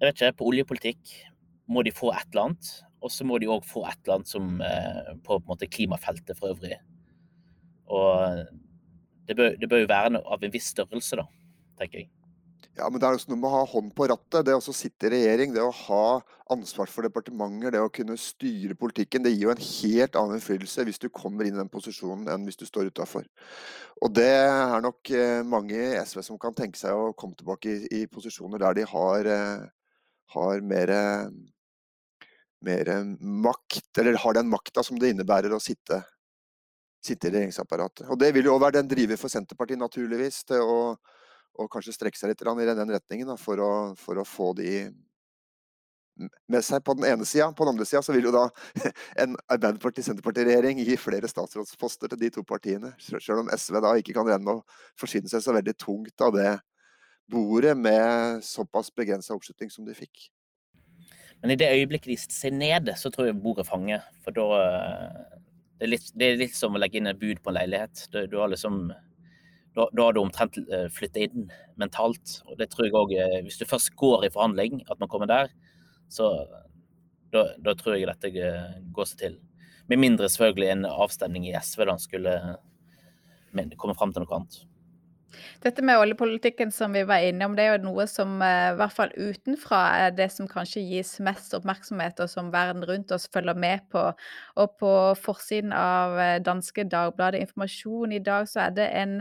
Jeg 0.01 0.07
vet 0.07 0.15
ikke, 0.17 0.37
På 0.39 0.47
oljepolitikk 0.49 1.17
må 1.71 1.83
de 1.85 1.93
få 1.93 2.13
et 2.15 2.25
eller 2.31 2.49
annet, 2.49 2.71
og 3.01 3.13
så 3.13 3.25
må 3.25 3.37
de 3.41 3.49
òg 3.49 3.65
få 3.65 3.85
et 3.89 3.99
eller 4.03 4.19
annet 4.19 4.31
som 4.31 4.55
eh, 4.65 5.13
på, 5.25 5.37
på 5.37 5.51
måte 5.51 5.69
klimafeltet 5.69 6.37
for 6.39 6.55
øvrig. 6.55 6.79
Og 7.91 8.47
det 9.27 9.37
bør, 9.37 9.55
det 9.59 9.69
bør 9.69 9.83
jo 9.83 9.91
være 9.91 10.21
av 10.21 10.43
en 10.43 10.53
viss 10.53 10.71
størrelse, 10.73 11.19
da, 11.19 11.27
tenker 11.79 12.03
jeg. 12.03 12.11
Ja, 12.79 12.87
men 12.87 13.01
det 13.01 13.07
er 13.07 13.17
også 13.17 13.27
noe 13.33 13.39
med 13.41 13.49
å 13.49 13.57
ha 13.57 13.63
hånd 13.67 13.89
på 13.97 14.05
rattet. 14.07 14.45
Det 14.47 14.53
å 14.55 14.73
sitte 14.73 15.09
i 15.09 15.11
regjering, 15.11 15.51
det 15.51 15.63
å 15.63 15.73
ha 15.75 16.21
ansvar 16.53 16.87
for 16.91 17.03
departementer, 17.03 17.73
det 17.75 17.81
å 17.83 17.91
kunne 17.91 18.15
styre 18.19 18.77
politikken, 18.79 19.25
det 19.25 19.33
gir 19.33 19.49
jo 19.49 19.51
en 19.53 19.65
helt 19.65 20.15
annen 20.19 20.37
innflytelse 20.37 20.85
hvis 20.87 21.01
du 21.03 21.09
kommer 21.11 21.47
inn 21.47 21.57
i 21.57 21.59
den 21.59 21.71
posisjonen 21.71 22.31
enn 22.31 22.47
hvis 22.47 22.61
du 22.61 22.63
står 22.67 22.87
utafor. 22.93 23.27
Og 23.99 24.15
det 24.15 24.29
er 24.29 24.83
nok 24.83 25.11
eh, 25.11 25.41
mange 25.47 25.75
i 25.75 25.99
SV 25.99 26.23
som 26.29 26.39
kan 26.39 26.55
tenke 26.55 26.79
seg 26.79 26.95
å 26.95 27.11
komme 27.11 27.35
tilbake 27.39 27.75
i, 27.75 27.91
i 28.01 28.07
posisjoner 28.11 28.63
der 28.63 28.79
de 28.79 28.87
har, 28.87 29.31
eh, 29.35 29.67
har 30.37 30.63
mer, 30.63 30.95
mer 32.63 32.95
makt, 33.19 33.89
eller 33.99 34.19
har 34.23 34.39
den 34.39 34.51
makta 34.51 34.83
som 34.87 34.99
det 34.99 35.11
innebærer 35.11 35.51
å 35.51 35.59
sitte, 35.59 36.05
sitte 37.03 37.27
i 37.27 37.35
regjeringsapparatet. 37.35 38.07
Og 38.07 38.19
det 38.21 38.31
vil 38.31 38.47
jo 38.47 38.61
være 38.63 38.79
den 38.79 38.95
driver 38.95 39.19
for 39.19 39.33
Senterpartiet, 39.33 39.81
naturligvis, 39.81 40.45
til 40.47 40.63
å 40.63 40.77
og 41.59 41.69
kanskje 41.71 41.95
strekke 41.95 42.19
seg 42.19 42.31
litt 42.31 42.43
i 42.43 42.67
den 42.71 42.93
retningen 42.93 43.31
da, 43.31 43.37
for, 43.39 43.59
å, 43.59 43.71
for, 43.99 44.19
å, 44.21 44.27
få 44.27 44.51
de 44.57 44.89
med 46.51 46.65
seg 46.65 46.83
på 46.85 46.95
den 46.97 47.07
ene 47.09 47.27
sida. 47.27 47.49
På 47.55 47.65
den 47.65 47.75
andre 47.75 47.87
sida 47.87 48.01
vil 48.13 48.29
jo 48.29 48.33
da 48.35 48.47
en 49.23 49.37
Arbeiderparti-Senterparti-regjering 49.51 50.81
gi 50.85 50.97
flere 50.99 51.29
statsrådsposter 51.31 52.11
til 52.11 52.21
de 52.21 52.31
to 52.37 52.43
partiene. 52.47 52.93
Selv 53.01 53.43
om 53.43 53.51
SV 53.53 53.79
da 53.83 53.95
ikke 53.99 54.15
kan 54.17 54.29
renne 54.29 54.59
og 54.59 54.81
forsyne 54.99 55.31
seg 55.31 55.43
så 55.43 55.55
veldig 55.55 55.75
tungt 55.79 56.25
av 56.25 56.35
det 56.37 56.51
bordet 57.31 57.77
med 57.79 58.43
såpass 58.43 58.91
begrensa 58.95 59.35
oppslutning 59.35 59.71
som 59.71 59.87
de 59.87 59.95
fikk. 59.95 60.29
Men 61.41 61.55
i 61.55 61.57
det 61.57 61.71
øyeblikket 61.73 62.11
de 62.11 62.17
ser 62.21 62.53
ned, 62.53 62.91
så 62.99 63.09
tror 63.09 63.31
jeg 63.31 63.39
bordet 63.41 63.65
fanger. 63.65 64.03
For 64.21 64.35
da 64.35 64.47
det 65.81 65.87
er, 65.87 65.89
litt, 65.95 66.11
det 66.13 66.27
er 66.27 66.35
litt 66.43 66.53
som 66.53 66.75
å 66.77 66.79
legge 66.81 66.99
inn 66.99 67.09
et 67.09 67.17
bud 67.17 67.39
på 67.41 67.49
en 67.49 67.57
leilighet. 67.57 68.03
Du, 68.13 68.19
du 68.29 68.35
har 68.37 68.51
liksom 68.51 68.91
da, 69.75 69.87
da 69.93 70.07
har 70.07 70.13
du 70.13 70.21
omtrent 70.21 70.57
eh, 70.61 70.87
flytta 70.91 71.25
inn 71.25 71.45
mentalt. 71.79 72.41
Og 72.49 72.57
det 72.59 72.71
tror 72.71 72.87
jeg 72.87 72.97
òg 72.97 73.13
eh, 73.15 73.37
Hvis 73.45 73.59
du 73.61 73.67
først 73.69 73.93
går 73.99 74.27
i 74.27 74.33
forhandling, 74.33 74.81
at 74.91 74.99
man 74.99 75.11
kommer 75.11 75.29
der, 75.31 75.53
så 76.11 76.33
da, 77.31 77.45
da 77.63 77.75
tror 77.79 77.95
jeg 77.95 78.09
dette 78.09 78.33
eh, 78.35 78.81
går 78.91 79.07
seg 79.07 79.23
til. 79.23 79.39
Med 79.91 80.01
mindre 80.01 80.29
selvfølgelig 80.31 80.73
en 80.73 80.89
avstemning 80.89 81.47
i 81.47 81.55
SV 81.55 81.85
da 81.87 81.95
skulle 81.99 82.35
komme 83.79 83.95
fram 83.99 84.13
til 84.13 84.23
noe 84.23 84.37
annet. 84.37 84.61
Dette 85.63 85.83
med 85.85 85.99
oljepolitikken 86.01 86.71
som 86.73 86.93
vi 86.95 87.03
var 87.07 87.23
inne 87.25 87.45
om, 87.47 87.55
det 87.55 87.65
er 87.65 87.75
jo 87.75 87.85
noe 87.89 88.05
som 88.09 88.39
eh, 88.45 88.71
i 88.71 88.77
hvert 88.79 88.95
fall 88.95 89.13
utenfra 89.15 89.81
er 90.05 90.15
det 90.17 90.27
som 90.33 90.49
kanskje 90.49 90.83
gis 90.83 91.13
mest 91.23 91.53
oppmerksomhet, 91.57 92.19
og 92.23 92.31
som 92.31 92.51
verden 92.53 92.85
rundt 92.87 93.13
oss 93.15 93.29
følger 93.31 93.57
med 93.57 93.85
på. 93.93 94.03
Og 94.61 94.75
på 94.81 94.95
forsiden 95.21 95.75
av 95.75 96.17
eh, 96.19 96.39
danske 96.43 96.87
Dagbladet 96.91 97.43
Informasjon 97.45 98.17
i 98.17 98.23
dag 98.23 98.49
så 98.51 98.65
er 98.67 98.75
det 98.79 98.89
en 99.03 99.15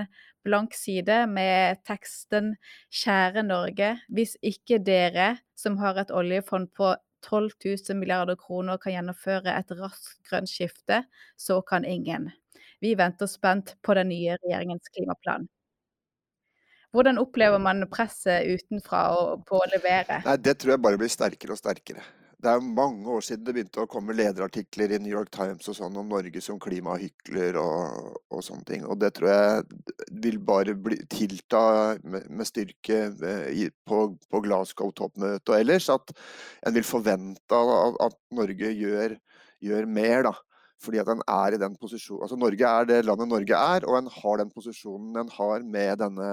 blank 0.47 0.75
side 0.75 1.27
med 1.29 1.83
teksten 1.85 2.55
'Kjære 2.91 3.45
Norge, 3.45 3.93
hvis 4.09 4.37
ikke 4.43 4.81
dere, 4.83 5.37
som 5.57 5.79
har 5.79 6.01
et 6.01 6.11
oljefond 6.11 6.73
på 6.77 6.95
12 7.23 7.51
000 7.65 7.99
milliarder 8.01 8.37
kroner, 8.41 8.81
kan 8.81 8.97
gjennomføre 8.97 9.53
et 9.59 9.73
raskt 9.77 10.23
grønt 10.29 10.49
skifte, 10.49 11.05
så 11.37 11.61
kan 11.61 11.85
ingen. 11.85 12.31
Vi 12.81 12.95
venter 12.97 13.29
spent 13.29 13.77
på 13.85 13.95
den 13.95 14.09
nye 14.09 14.37
regjeringens 14.41 14.89
klimaplan'. 14.97 15.49
Hvordan 16.91 17.21
opplever 17.23 17.61
man 17.63 17.85
presset 17.91 18.49
utenfra 18.51 19.05
på 19.47 19.61
å 19.61 19.69
levere? 19.71 20.23
Nei, 20.25 20.39
det 20.43 20.57
tror 20.59 20.75
jeg 20.75 20.83
bare 20.83 20.99
blir 20.99 21.13
sterkere 21.13 21.55
og 21.55 21.61
sterkere. 21.61 22.03
Det 22.41 22.49
er 22.49 22.63
mange 22.65 23.05
år 23.13 23.21
siden 23.21 23.45
det 23.45 23.53
begynte 23.53 23.83
å 23.83 23.89
komme 23.91 24.15
lederartikler 24.17 24.95
i 24.97 24.99
New 25.03 25.13
York 25.13 25.29
Times 25.35 25.69
og 25.69 25.77
sånn 25.77 25.99
om 26.01 26.09
Norge 26.09 26.41
som 26.41 26.57
klimahykler 26.63 27.59
og, 27.61 28.15
og 28.33 28.45
sånne 28.47 28.65
ting. 28.71 28.87
Og 28.89 28.97
det 29.03 29.13
tror 29.19 29.29
jeg 29.29 30.07
vil 30.25 30.39
bare 30.49 30.73
bli, 30.73 30.97
tilta 31.13 31.63
med, 32.01 32.31
med 32.33 32.49
styrke 32.49 33.03
eh, 33.13 33.67
på, 33.85 33.99
på 34.33 34.43
Glasgow-toppmøtet 34.47 35.53
og 35.53 35.59
ellers. 35.59 35.91
At 35.93 36.15
en 36.65 36.79
vil 36.79 36.89
forvente 36.89 37.61
at, 37.61 38.01
at 38.09 38.17
Norge 38.41 38.73
gjør, 38.73 39.19
gjør 39.61 39.93
mer, 40.01 40.31
da 40.31 40.39
fordi 40.81 40.97
at 41.03 41.11
en 41.13 41.21
er 41.29 41.53
i 41.53 41.61
den 41.61 41.75
posisjonen 41.77 42.25
Altså 42.25 42.39
Norge 42.41 42.69
er 42.81 42.87
det 42.89 43.03
landet 43.05 43.29
Norge 43.29 43.57
er, 43.75 43.85
og 43.85 43.99
en 43.99 44.07
har 44.15 44.41
den 44.41 44.53
posisjonen 44.55 45.19
en 45.21 45.33
har 45.37 45.61
med 45.61 46.01
denne 46.01 46.31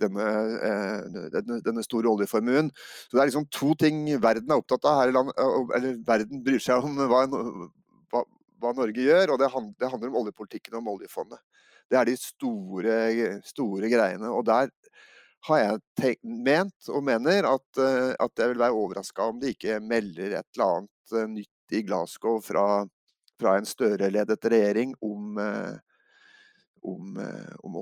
denne, 0.00 0.26
eh, 0.66 1.28
denne, 1.36 1.60
denne, 1.66 1.84
store 1.86 2.10
oljeformuen. 2.10 2.70
Så 3.06 3.16
det 3.16 3.22
er 3.22 3.30
liksom 3.30 3.48
to 3.54 3.74
ting 3.78 4.02
verden 4.22 4.50
er 4.50 4.62
opptatt 4.62 4.88
av 4.88 5.00
her 5.02 5.12
i 5.12 5.16
landet, 5.16 5.40
eller 5.76 5.96
verden 6.06 6.44
bryr 6.46 6.62
seg 6.62 6.86
om 6.86 6.98
hva, 7.10 7.24
hva, 7.30 8.24
hva 8.60 8.74
Norge 8.76 9.06
gjør, 9.06 9.34
og 9.34 9.40
det 9.42 9.52
handler, 9.54 9.76
det 9.80 9.92
handler, 9.92 10.12
om 10.12 10.20
oljepolitikken 10.24 10.76
og 10.76 10.82
om 10.82 10.92
oljefondet. 10.96 11.42
Det 11.90 11.98
er 11.98 12.06
de 12.06 12.16
store, 12.20 12.98
store 13.46 13.90
greiene. 13.90 14.30
Og 14.30 14.44
der 14.46 14.70
har 15.48 15.60
jeg 15.62 15.82
tenkt, 15.98 16.24
ment 16.24 16.90
og 16.92 17.04
mener 17.06 17.48
at, 17.48 17.68
eh, 17.80 18.12
at 18.20 18.42
jeg 18.42 18.52
vil 18.52 18.62
være 18.62 18.76
overraska 18.76 19.30
om 19.30 19.40
de 19.40 19.54
ikke 19.54 19.80
melder 19.82 20.36
et 20.40 20.48
eller 20.56 20.80
annet 20.80 21.14
eh, 21.16 21.30
nytt 21.38 21.76
i 21.76 21.84
Glasgow 21.86 22.40
fra, 22.44 22.64
fra 23.40 23.56
en 23.56 23.68
Støre-ledet 23.68 24.40
regjering 24.52 24.92
om, 25.06 25.38
eh, 25.40 25.78
om, 26.86 27.18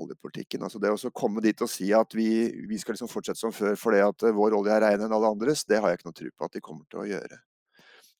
oljepolitikken. 0.01 0.63
Altså 0.65 0.81
det 0.81 0.91
å 0.91 1.11
komme 1.15 1.43
dit 1.43 1.61
og 1.63 1.71
si 1.71 1.91
at 1.95 2.15
vi, 2.17 2.29
vi 2.69 2.79
skal 2.81 2.95
liksom 2.95 3.11
fortsette 3.11 3.41
som 3.41 3.55
før 3.55 3.77
fordi 3.79 4.03
at 4.05 4.27
eh, 4.27 4.35
vår 4.35 4.57
olje 4.57 4.75
er 4.75 4.85
renere 4.85 5.07
enn 5.07 5.15
alle 5.15 5.31
andres, 5.33 5.65
det 5.69 5.79
har 5.79 5.91
jeg 5.91 5.99
ikke 5.99 6.09
noe 6.09 6.19
tro 6.19 6.29
på 6.35 6.49
at 6.49 6.57
de 6.57 6.65
kommer 6.65 6.85
til 6.91 7.03
å 7.03 7.09
gjøre. 7.09 7.41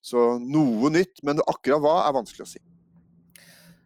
Så 0.00 0.26
noe 0.40 0.92
nytt, 0.92 1.20
men 1.26 1.42
akkurat 1.44 1.82
hva 1.84 1.96
er 2.06 2.16
vanskelig 2.16 2.46
å 2.46 2.52
si. 2.54 2.62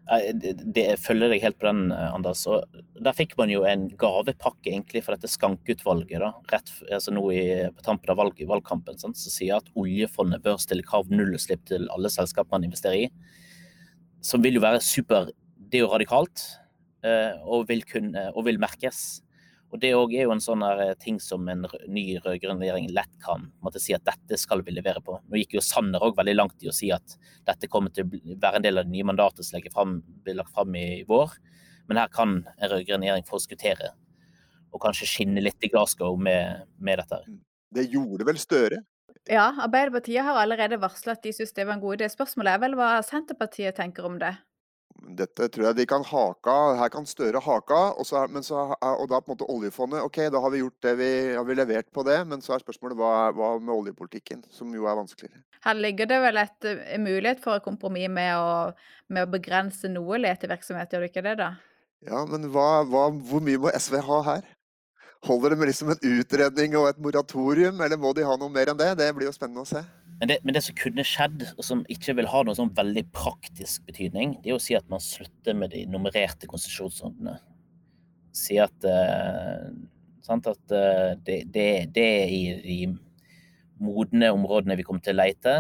Det 0.05 0.85
følger 1.01 1.33
deg 1.33 1.41
helt 1.41 1.57
på 1.57 1.65
den, 1.65 1.87
Anders. 1.89 2.43
Og 2.51 2.65
der 3.01 3.17
fikk 3.17 3.33
man 3.41 3.49
jo 3.49 3.63
en 3.67 3.87
gavepakke 3.99 4.69
egentlig 4.69 5.01
for 5.07 5.17
dette 5.17 5.31
skankeutvalget 5.33 6.21
da, 6.21 6.31
rett 6.53 6.73
altså 6.93 7.15
nå 7.15 7.23
i, 7.33 7.45
på 7.73 7.87
tampen 7.87 8.13
av 8.13 8.21
valg, 8.21 8.43
valgkampen, 8.51 9.01
som 9.01 9.17
sier 9.17 9.57
at 9.57 9.71
oljefondet 9.81 10.45
bør 10.45 10.61
stille 10.61 10.85
krav 10.87 11.09
nullutslipp 11.09 11.65
til 11.71 11.89
alle 11.95 12.13
selskap 12.13 12.53
man 12.53 12.69
investerer 12.69 13.07
i. 13.07 13.41
Som 14.25 14.45
vil 14.45 14.59
jo 14.59 14.65
være 14.65 14.85
super 14.85 15.33
Det 15.57 15.81
er 15.81 15.87
jo 15.87 15.91
radikalt. 15.91 16.45
Eh, 17.05 17.37
og 17.45 17.69
vil, 17.69 17.85
kunne, 17.85 18.31
og 18.33 18.47
vil 18.47 18.61
merkes. 18.63 19.21
Og 19.75 19.81
Det 19.83 19.91
er 19.91 20.23
jo 20.23 20.31
en 20.31 20.43
sånn 20.43 20.63
her 20.63 20.95
ting 21.03 21.17
som 21.21 21.49
en 21.51 21.65
ny 21.91 22.05
rød-grønn 22.23 22.61
regjering 22.63 22.87
lett 22.95 23.11
kan 23.25 23.49
måtte 23.65 23.83
si 23.83 23.95
at 23.97 24.05
dette 24.07 24.39
skal 24.39 24.63
vi 24.63 24.77
levere 24.77 25.03
på. 25.03 25.17
Nå 25.19 25.41
gikk 25.41 25.57
jo 25.57 25.65
Sanner 25.65 26.05
òg 26.05 26.15
veldig 26.17 26.37
langt 26.37 26.63
i 26.63 26.71
å 26.71 26.75
si 26.75 26.93
at 26.95 27.17
dette 27.49 27.69
kommer 27.69 27.91
til 27.91 28.07
å 28.07 28.39
være 28.39 28.61
en 28.61 28.67
del 28.67 28.79
av 28.79 28.87
det 28.87 28.95
nye 28.95 29.09
mandatet 29.09 29.45
som 29.45 29.99
blir 30.23 30.39
lagt 30.39 30.55
fram 30.55 30.79
i 30.79 31.03
vår. 31.09 31.35
Men 31.91 32.01
her 32.01 32.13
kan 32.15 32.39
en 32.55 32.71
rød-grønn 32.71 33.03
regjering 33.03 33.27
forskuttere 33.29 33.93
og 34.75 34.83
kanskje 34.83 35.11
skinne 35.11 35.43
litt 35.43 35.63
i 35.63 35.71
Glasgow 35.71 36.17
med, 36.19 36.65
med 36.79 37.03
dette. 37.03 37.21
Det 37.75 37.89
gjorde 37.91 38.27
vel 38.31 38.41
Støre? 38.41 38.81
Ja, 39.31 39.51
Arbeiderpartiet 39.65 40.25
har 40.27 40.39
allerede 40.39 40.81
varslet 40.83 41.19
at 41.19 41.27
de 41.27 41.33
synes 41.35 41.55
det 41.57 41.67
var 41.67 41.77
en 41.77 41.83
god 41.83 41.99
idé. 41.99 42.09
Spørsmålet 42.13 42.57
er 42.57 42.65
vel 42.65 42.75
hva 42.79 42.97
Senterpartiet 43.07 43.79
tenker 43.79 44.07
om 44.07 44.19
det? 44.21 44.35
Dette 45.19 45.49
tror 45.53 45.69
jeg 45.69 45.79
de 45.79 45.87
kan 45.91 46.05
hake 46.07 46.51
av. 46.51 46.79
Her 46.81 46.93
kan 46.93 47.09
Støre 47.09 47.43
hake 47.45 47.77
av. 47.77 48.01
Og, 48.01 48.09
og, 48.11 49.05
da 49.11 49.21
på 49.21 49.29
en 49.29 49.35
måte 49.35 49.49
oljefondet. 49.53 50.03
Ok, 50.07 50.23
da 50.33 50.41
har 50.41 50.55
vi 50.55 50.63
gjort 50.63 50.87
det 50.87 50.95
vi 51.01 51.11
har 51.35 51.45
vi 51.49 51.59
levert 51.59 51.91
på 51.95 52.07
det. 52.07 52.21
Men 52.31 52.45
så 52.45 52.57
er 52.57 52.65
spørsmålet 52.65 52.99
hva, 52.99 53.13
hva 53.37 53.55
med 53.61 53.75
oljepolitikken, 53.75 54.45
som 54.55 54.73
jo 54.75 54.89
er 54.89 54.99
vanskeligere. 54.99 55.45
Her 55.65 55.79
ligger 55.79 56.09
det 56.11 56.21
vel 56.21 56.43
et, 56.43 56.73
en 56.97 57.07
mulighet 57.07 57.41
for 57.45 57.57
et 57.57 57.65
kompromiss 57.65 58.11
med 58.13 58.75
med 59.13 59.27
å 59.27 59.31
begrense 59.31 59.89
noe 59.93 60.19
letevirksomhet, 60.23 60.93
gjør 60.93 61.05
det 61.05 61.11
ikke 61.13 61.25
det, 61.27 61.39
da? 61.41 61.55
Ja, 62.05 62.25
men 62.29 62.49
hva, 62.53 62.85
hva, 62.89 63.09
hvor 63.29 63.43
mye 63.45 63.61
må 63.61 63.73
SV 63.73 63.99
ha 64.07 64.21
her? 64.31 64.47
Holder 65.25 65.55
det 65.55 65.61
med 65.61 65.71
liksom 65.71 65.93
en 65.95 66.03
utredning 66.19 66.77
og 66.77 66.91
et 66.91 67.01
moratorium, 67.01 67.81
eller 67.81 68.01
må 68.01 68.13
de 68.17 68.27
ha 68.29 68.37
noe 68.41 68.53
mer 68.53 68.73
enn 68.73 68.81
det? 68.81 68.91
Det 69.01 69.09
blir 69.17 69.31
jo 69.31 69.37
spennende 69.37 69.65
å 69.65 69.69
se. 69.69 69.81
Men 70.21 70.31
det, 70.31 70.37
men 70.45 70.55
det, 70.55 70.63
som 70.63 70.77
kunne 70.79 71.05
skjedd, 71.07 71.43
og 71.57 71.65
som 71.67 71.83
ikke 71.91 72.15
vil 72.19 72.29
ha 72.31 72.43
noen 72.45 72.59
sånn 72.59 72.77
veldig 72.77 73.05
praktisk 73.15 73.87
betydning, 73.89 74.37
det 74.45 74.53
er 74.53 74.59
å 74.59 74.63
si 74.63 74.77
at 74.79 74.87
man 74.93 75.03
slutter 75.03 75.57
med 75.59 75.75
de 75.75 75.83
nummererte 75.91 76.49
konsesjonsrundene. 76.51 77.35
Si 78.35 78.59
at, 78.63 78.87
eh, 78.87 79.67
sant, 80.27 80.47
at 80.51 80.75
uh, 80.75 81.15
det, 81.27 81.41
det, 81.55 81.69
det, 81.95 82.07
er 82.23 82.35
i 82.35 82.45
de 82.63 82.79
modne 83.83 84.31
områdene 84.35 84.79
vi 84.79 84.87
kommer 84.87 85.03
til 85.05 85.17
å 85.17 85.23
leite. 85.23 85.55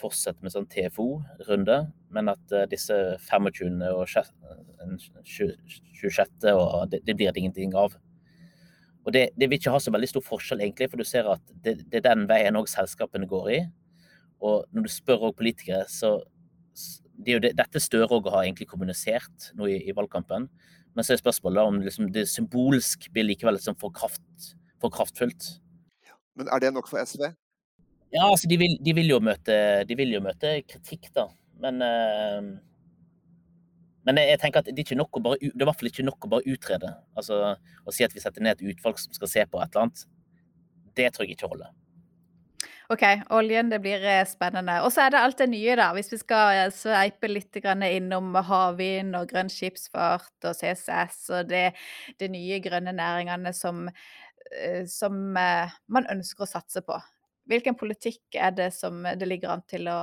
Fortsette 0.00 0.42
med 0.42 0.54
sånn 0.54 0.68
TFO-runde, 0.70 1.80
men 2.14 2.32
at 2.32 2.54
eh, 2.54 2.68
disse 2.70 2.96
25. 3.28 3.82
og 3.94 4.04
26. 4.10 6.46
Og 6.54 6.86
det, 6.90 7.02
det 7.06 7.18
blir 7.18 7.30
det 7.30 7.42
ingenting 7.42 7.74
av. 7.78 7.90
Og 9.06 9.14
det, 9.16 9.30
vil 9.38 9.56
ikke 9.56 9.72
ha 9.72 9.80
så 9.80 9.92
veldig 9.94 10.10
stor 10.10 10.24
forskjell, 10.26 10.60
egentlig, 10.64 10.90
for 10.92 11.00
du 11.00 11.06
ser 11.08 11.28
at 11.30 11.44
det 11.64 11.94
er 11.94 12.04
den 12.04 12.26
veien 12.28 12.58
òg 12.58 12.66
selskapene 12.68 13.28
går 13.30 13.46
i. 13.54 13.60
Og 14.40 14.64
når 14.72 14.86
du 14.86 14.92
spør 14.92 15.28
òg 15.28 15.36
politikere, 15.38 15.84
så 15.88 16.18
det 17.20 17.32
er 17.32 17.36
jo 17.36 17.42
det, 17.44 17.52
dette 17.58 17.82
Støre 17.82 18.08
òg 18.16 18.30
har 18.32 18.46
egentlig 18.46 18.68
kommunisert 18.70 19.50
nå 19.58 19.68
i, 19.68 19.76
i, 19.84 19.94
valgkampen. 19.96 20.48
Men 20.96 21.06
så 21.06 21.14
er 21.14 21.20
spørsmålet 21.20 21.68
om 21.68 21.80
liksom 21.84 22.08
det 22.14 22.26
symbolsk 22.30 23.10
blir 23.14 23.28
likevel 23.28 23.58
liksom 23.58 23.76
for, 23.80 23.92
kraft, 23.94 24.54
for 24.82 24.92
kraftfullt. 24.94 25.52
Men 26.38 26.48
er 26.48 26.64
det 26.64 26.72
nok 26.74 26.88
for 26.90 27.02
SV? 27.04 27.28
Ja, 28.10 28.24
altså 28.26 28.48
de 28.50 28.58
vil, 28.58 28.74
de 28.82 28.94
vil, 28.96 29.12
jo, 29.12 29.20
møte, 29.22 29.54
de 29.86 29.96
vil 29.98 30.16
jo 30.16 30.22
møte, 30.24 30.56
kritikk, 30.66 31.12
da. 31.14 31.28
Men, 31.62 31.78
uh, 31.84 32.48
men 34.08 34.18
jeg 34.18 34.40
tenker 34.42 34.64
at 34.64 34.70
det 34.72 34.82
er, 34.82 35.04
bare, 35.22 35.38
det 35.38 35.52
er 35.52 35.62
i 35.62 35.68
hvert 35.68 35.78
fall 35.78 35.92
ikke 35.92 36.06
nok 36.08 36.26
å 36.26 36.32
bare 36.32 36.48
utrede. 36.56 36.90
Altså 37.14 37.52
Å 37.52 37.94
si 37.94 38.06
at 38.06 38.16
vi 38.16 38.22
setter 38.24 38.42
ned 38.42 38.56
et 38.56 38.72
utvalg 38.72 38.98
som 38.98 39.14
skal 39.14 39.30
se 39.30 39.44
på 39.46 39.60
et 39.60 39.68
eller 39.68 39.86
annet. 39.86 40.06
Det 40.98 41.06
tror 41.12 41.28
jeg 41.28 41.36
ikke 41.36 41.52
holder. 41.52 41.70
OK, 42.90 43.02
oljen, 43.30 43.68
det 43.70 43.78
blir 43.84 44.02
eh, 44.02 44.24
spennende. 44.26 44.80
Og 44.82 44.90
så 44.90 45.04
er 45.04 45.12
det 45.14 45.20
alt 45.22 45.38
det 45.38 45.46
nye, 45.52 45.76
da. 45.78 45.92
Hvis 45.94 46.10
vi 46.10 46.18
skal 46.18 46.56
eh, 46.56 46.72
sveipe 46.74 47.28
litt 47.30 47.54
innom 47.62 48.34
havvind 48.34 49.14
og 49.14 49.28
grønn 49.30 49.52
skipsfart 49.52 50.48
og 50.50 50.56
CCS 50.58 51.20
og 51.38 51.52
det, 51.52 51.68
de 52.18 52.28
nye 52.28 52.58
grønne 52.58 52.92
næringene 52.98 53.52
som, 53.54 53.86
eh, 54.50 54.82
som 54.90 55.14
man 55.30 56.10
ønsker 56.10 56.42
å 56.42 56.50
satse 56.50 56.82
på. 56.82 56.98
Hvilken 57.50 57.74
politikk 57.74 58.36
er 58.38 58.52
det 58.54 58.68
som 58.76 59.02
det 59.02 59.26
ligger 59.26 59.50
an 59.56 59.62
til 59.66 59.88
å 59.90 59.98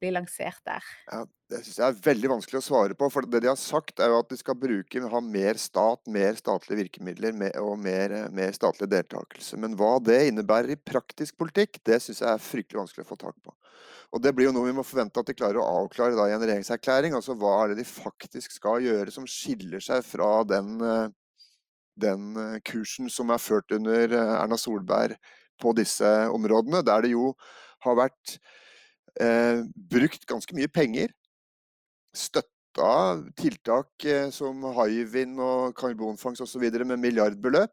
bli 0.00 0.10
lansert 0.12 0.60
der? 0.68 0.84
Ja, 1.08 1.22
det 1.48 1.62
synes 1.62 1.78
jeg 1.80 1.86
er 1.86 2.02
veldig 2.04 2.30
vanskelig 2.34 2.60
å 2.60 2.66
svare 2.66 2.96
på. 2.98 3.08
For 3.12 3.24
det 3.24 3.40
de 3.40 3.48
har 3.48 3.56
sagt, 3.56 4.02
er 4.04 4.12
jo 4.12 4.18
at 4.20 4.28
de 4.28 4.36
skal 4.36 4.58
bruke, 4.60 5.00
ha 5.14 5.22
mer 5.24 5.56
stat, 5.60 6.02
mer 6.12 6.36
statlige 6.36 6.82
virkemidler 6.82 7.40
og 7.62 7.80
mer, 7.80 8.12
mer 8.36 8.52
statlig 8.56 8.90
deltakelse. 8.92 9.56
Men 9.62 9.78
hva 9.80 9.94
det 10.04 10.18
innebærer 10.28 10.74
i 10.74 10.78
praktisk 10.92 11.40
politikk, 11.40 11.80
det 11.88 12.02
synes 12.04 12.20
jeg 12.20 12.30
er 12.34 12.44
fryktelig 12.50 12.82
vanskelig 12.82 13.08
å 13.08 13.10
få 13.14 13.20
tak 13.24 13.40
på. 13.40 13.56
Og 14.12 14.20
det 14.20 14.34
blir 14.36 14.50
jo 14.50 14.54
noe 14.58 14.68
vi 14.68 14.76
må 14.76 14.84
forvente 14.84 15.22
at 15.22 15.32
de 15.32 15.38
klarer 15.38 15.62
å 15.62 15.66
avklare 15.80 16.18
da 16.18 16.28
i 16.28 16.36
en 16.36 16.44
regjeringserklæring. 16.44 17.16
Altså 17.16 17.38
hva 17.38 17.56
er 17.62 17.72
det 17.72 17.80
de 17.80 17.88
faktisk 17.88 18.60
skal 18.60 18.84
gjøre 18.84 19.14
som 19.14 19.24
skiller 19.24 19.80
seg 19.80 20.04
fra 20.04 20.42
den, 20.44 20.76
den 21.96 22.32
kursen 22.66 23.08
som 23.08 23.32
er 23.32 23.40
ført 23.40 23.72
under 23.72 24.18
Erna 24.20 24.60
Solberg 24.60 25.16
på 25.60 25.74
disse 25.78 26.08
områdene, 26.32 26.82
der 26.86 27.04
det 27.04 27.12
jo 27.14 27.32
har 27.84 27.98
vært 27.98 28.38
eh, 29.20 29.66
brukt 29.92 30.26
ganske 30.28 30.56
mye 30.56 30.70
penger. 30.72 31.12
Støtta 32.16 32.92
tiltak 33.38 34.06
eh, 34.06 34.28
som 34.34 34.64
Hywind 34.76 35.40
og 35.42 35.76
karbonfangst 35.78 36.44
osv. 36.44 36.66
med 36.84 37.00
milliardbeløp. 37.00 37.72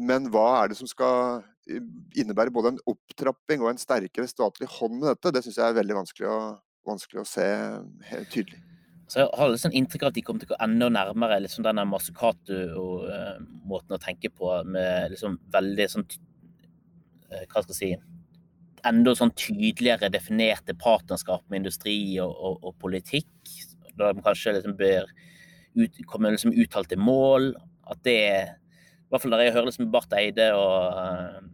Men 0.00 0.30
hva 0.32 0.62
er 0.62 0.72
det 0.72 0.80
som 0.80 0.88
skal 0.88 1.42
eh, 1.68 1.82
innebære 2.20 2.54
både 2.54 2.74
en 2.74 2.82
opptrapping 2.88 3.64
og 3.64 3.72
en 3.72 3.82
sterkere 3.82 4.30
statlig 4.30 4.68
hånd 4.78 5.00
med 5.00 5.08
dette? 5.12 5.34
Det 5.34 5.44
syns 5.46 5.60
jeg 5.60 5.68
er 5.68 5.78
veldig 5.80 6.00
vanskelig 6.02 6.28
å, 6.30 6.40
vanskelig 6.88 7.24
å 7.24 7.28
se 7.28 7.46
helt 8.12 8.32
tydelig. 8.32 8.60
Så 9.10 9.24
jeg 9.24 9.30
har 9.34 9.48
litt 9.50 9.62
sånn 9.64 9.74
inntrykk 9.74 10.04
av 10.04 10.10
at 10.12 10.18
de 10.20 10.22
kommer 10.22 10.42
til 10.42 10.46
å 10.46 10.52
gå 10.52 10.62
enda 10.62 10.86
nærmere 10.94 11.40
liksom 11.42 11.64
denne 11.66 11.82
Masukatu-måten 11.90 13.96
å 13.96 13.98
tenke 13.98 14.30
på, 14.30 14.52
med 14.70 15.10
liksom 15.10 15.34
veldig 15.50 15.86
sånn 15.90 16.04
Hva 17.30 17.62
skal 17.62 17.74
jeg 17.74 17.80
si 17.80 17.92
Enda 18.88 19.12
sånn 19.12 19.34
tydeligere 19.36 20.08
definerte 20.08 20.72
partnerskap 20.72 21.42
med 21.52 21.60
industri 21.60 22.16
og, 22.22 22.30
og, 22.32 22.54
og 22.64 22.78
politikk. 22.80 23.50
Da 23.92 24.14
de 24.16 24.22
kanskje 24.24 24.54
liksom 24.56 24.72
bør 24.78 25.10
ut, 25.76 25.98
komme 26.08 26.30
liksom 26.32 26.54
uttalte 26.56 26.96
mål. 26.96 27.50
At 27.92 28.00
det 28.08 28.16
I 28.16 29.12
hvert 29.12 29.20
fall 29.20 29.36
der 29.36 29.44
jeg 29.44 29.56
hører 29.58 29.68
liksom 29.68 29.90
Barth 29.92 30.16
Eide 30.16 30.48
og 30.56 31.50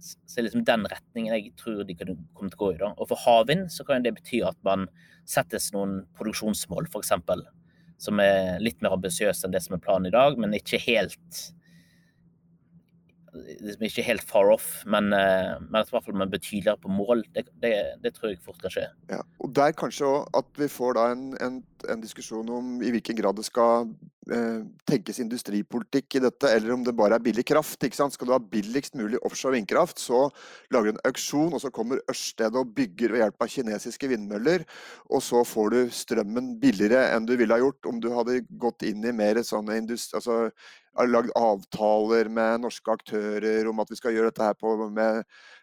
så 0.00 0.42
liksom 0.42 0.64
den 0.64 0.86
retningen 0.88 1.34
jeg 1.34 1.52
tror 1.60 1.82
de 1.84 1.96
kunne 1.96 2.16
komme 2.36 2.50
til 2.52 2.58
å 2.58 2.62
gå 2.62 2.72
i. 2.74 2.80
da. 2.80 2.92
Og 2.96 3.10
for 3.10 3.20
havvind 3.20 3.68
så 3.72 3.84
kan 3.86 4.04
det 4.04 4.14
bety 4.16 4.42
at 4.46 4.58
man 4.66 4.86
settes 5.28 5.70
noen 5.74 6.00
produksjonsmål, 6.18 6.88
f.eks. 6.88 7.12
Som 8.00 8.22
er 8.24 8.60
litt 8.64 8.80
mer 8.80 8.96
ambisiøse 8.96 9.46
enn 9.46 9.54
det 9.54 9.62
som 9.64 9.76
er 9.76 9.82
planen 9.84 10.08
i 10.08 10.14
dag, 10.14 10.38
men 10.40 10.56
ikke 10.56 10.80
helt 10.86 11.42
liksom 13.32 13.86
ikke 13.86 14.04
helt 14.04 14.24
far 14.26 14.50
off, 14.52 14.82
men, 14.90 15.12
eh, 15.16 15.56
men 15.62 15.82
i 15.82 15.92
hvert 15.92 16.06
fall 16.06 16.18
med 16.18 16.32
betydeligere 16.32 16.80
på 16.82 16.92
mål. 16.92 17.24
Det, 17.34 17.46
det, 17.62 17.74
det, 18.02 18.14
tror 18.16 18.32
jeg 18.32 18.40
fort 18.44 18.60
kan 18.62 18.74
skje. 18.74 18.86
Ja, 19.12 19.20
og 19.40 19.54
Der 19.56 19.74
kanskje 19.76 20.10
at 20.36 20.50
vi 20.58 20.68
får 20.70 20.96
da 20.98 21.06
en, 21.14 21.26
en, 21.40 21.60
en, 21.88 22.00
diskusjon 22.02 22.48
om 22.52 22.80
i 22.82 22.90
hvilken 22.94 23.16
grad 23.18 23.38
det 23.38 23.44
skal 23.46 23.88
eh, 24.32 24.62
tenkes 24.88 25.20
industripolitikk 25.22 26.18
i 26.18 26.22
dette, 26.24 26.50
eller 26.50 26.74
om 26.74 26.84
det 26.86 26.94
bare 26.96 27.18
er 27.18 27.24
billig 27.24 27.44
kraft. 27.48 27.80
Skal 27.80 28.28
du 28.28 28.34
ha 28.34 28.40
billigst 28.40 28.98
mulig 28.98 29.20
offshore 29.26 29.56
vindkraft, 29.56 30.00
så 30.02 30.26
lager 30.72 30.90
du 30.90 30.92
en 30.94 31.02
auksjon, 31.10 31.54
og 31.54 31.62
så 31.62 31.72
kommer 31.74 32.02
Ørsted 32.10 32.56
og 32.58 32.74
bygger 32.76 33.14
ved 33.14 33.24
hjelp 33.24 33.46
av 33.46 33.52
kinesiske 33.54 34.10
vindmøller, 34.12 34.66
og 35.10 35.24
så 35.24 35.44
får 35.46 35.74
du 35.74 35.80
strømmen 35.94 36.54
billigere 36.62 37.08
enn 37.14 37.28
du 37.28 37.36
ville 37.40 37.56
ha 37.56 37.62
gjort 37.62 37.90
om 37.90 38.00
du 38.02 38.10
hadde 38.14 38.42
gått 38.60 38.86
inn 38.88 39.04
i 39.06 39.16
mer 39.16 39.42
sånne 39.46 39.80
industri... 39.80 40.20
Altså, 40.20 40.50
lagd 41.06 41.30
avtaler 41.38 42.28
med 42.28 42.64
norske 42.64 42.92
aktører 42.92 43.68
om 43.70 43.78
at 43.80 43.92
vi 43.92 43.96
skal 43.96 44.12
gjøre 44.12 44.32
dette 44.32 44.48
her 44.48 44.56
på, 44.58 44.72
med, 44.90 45.22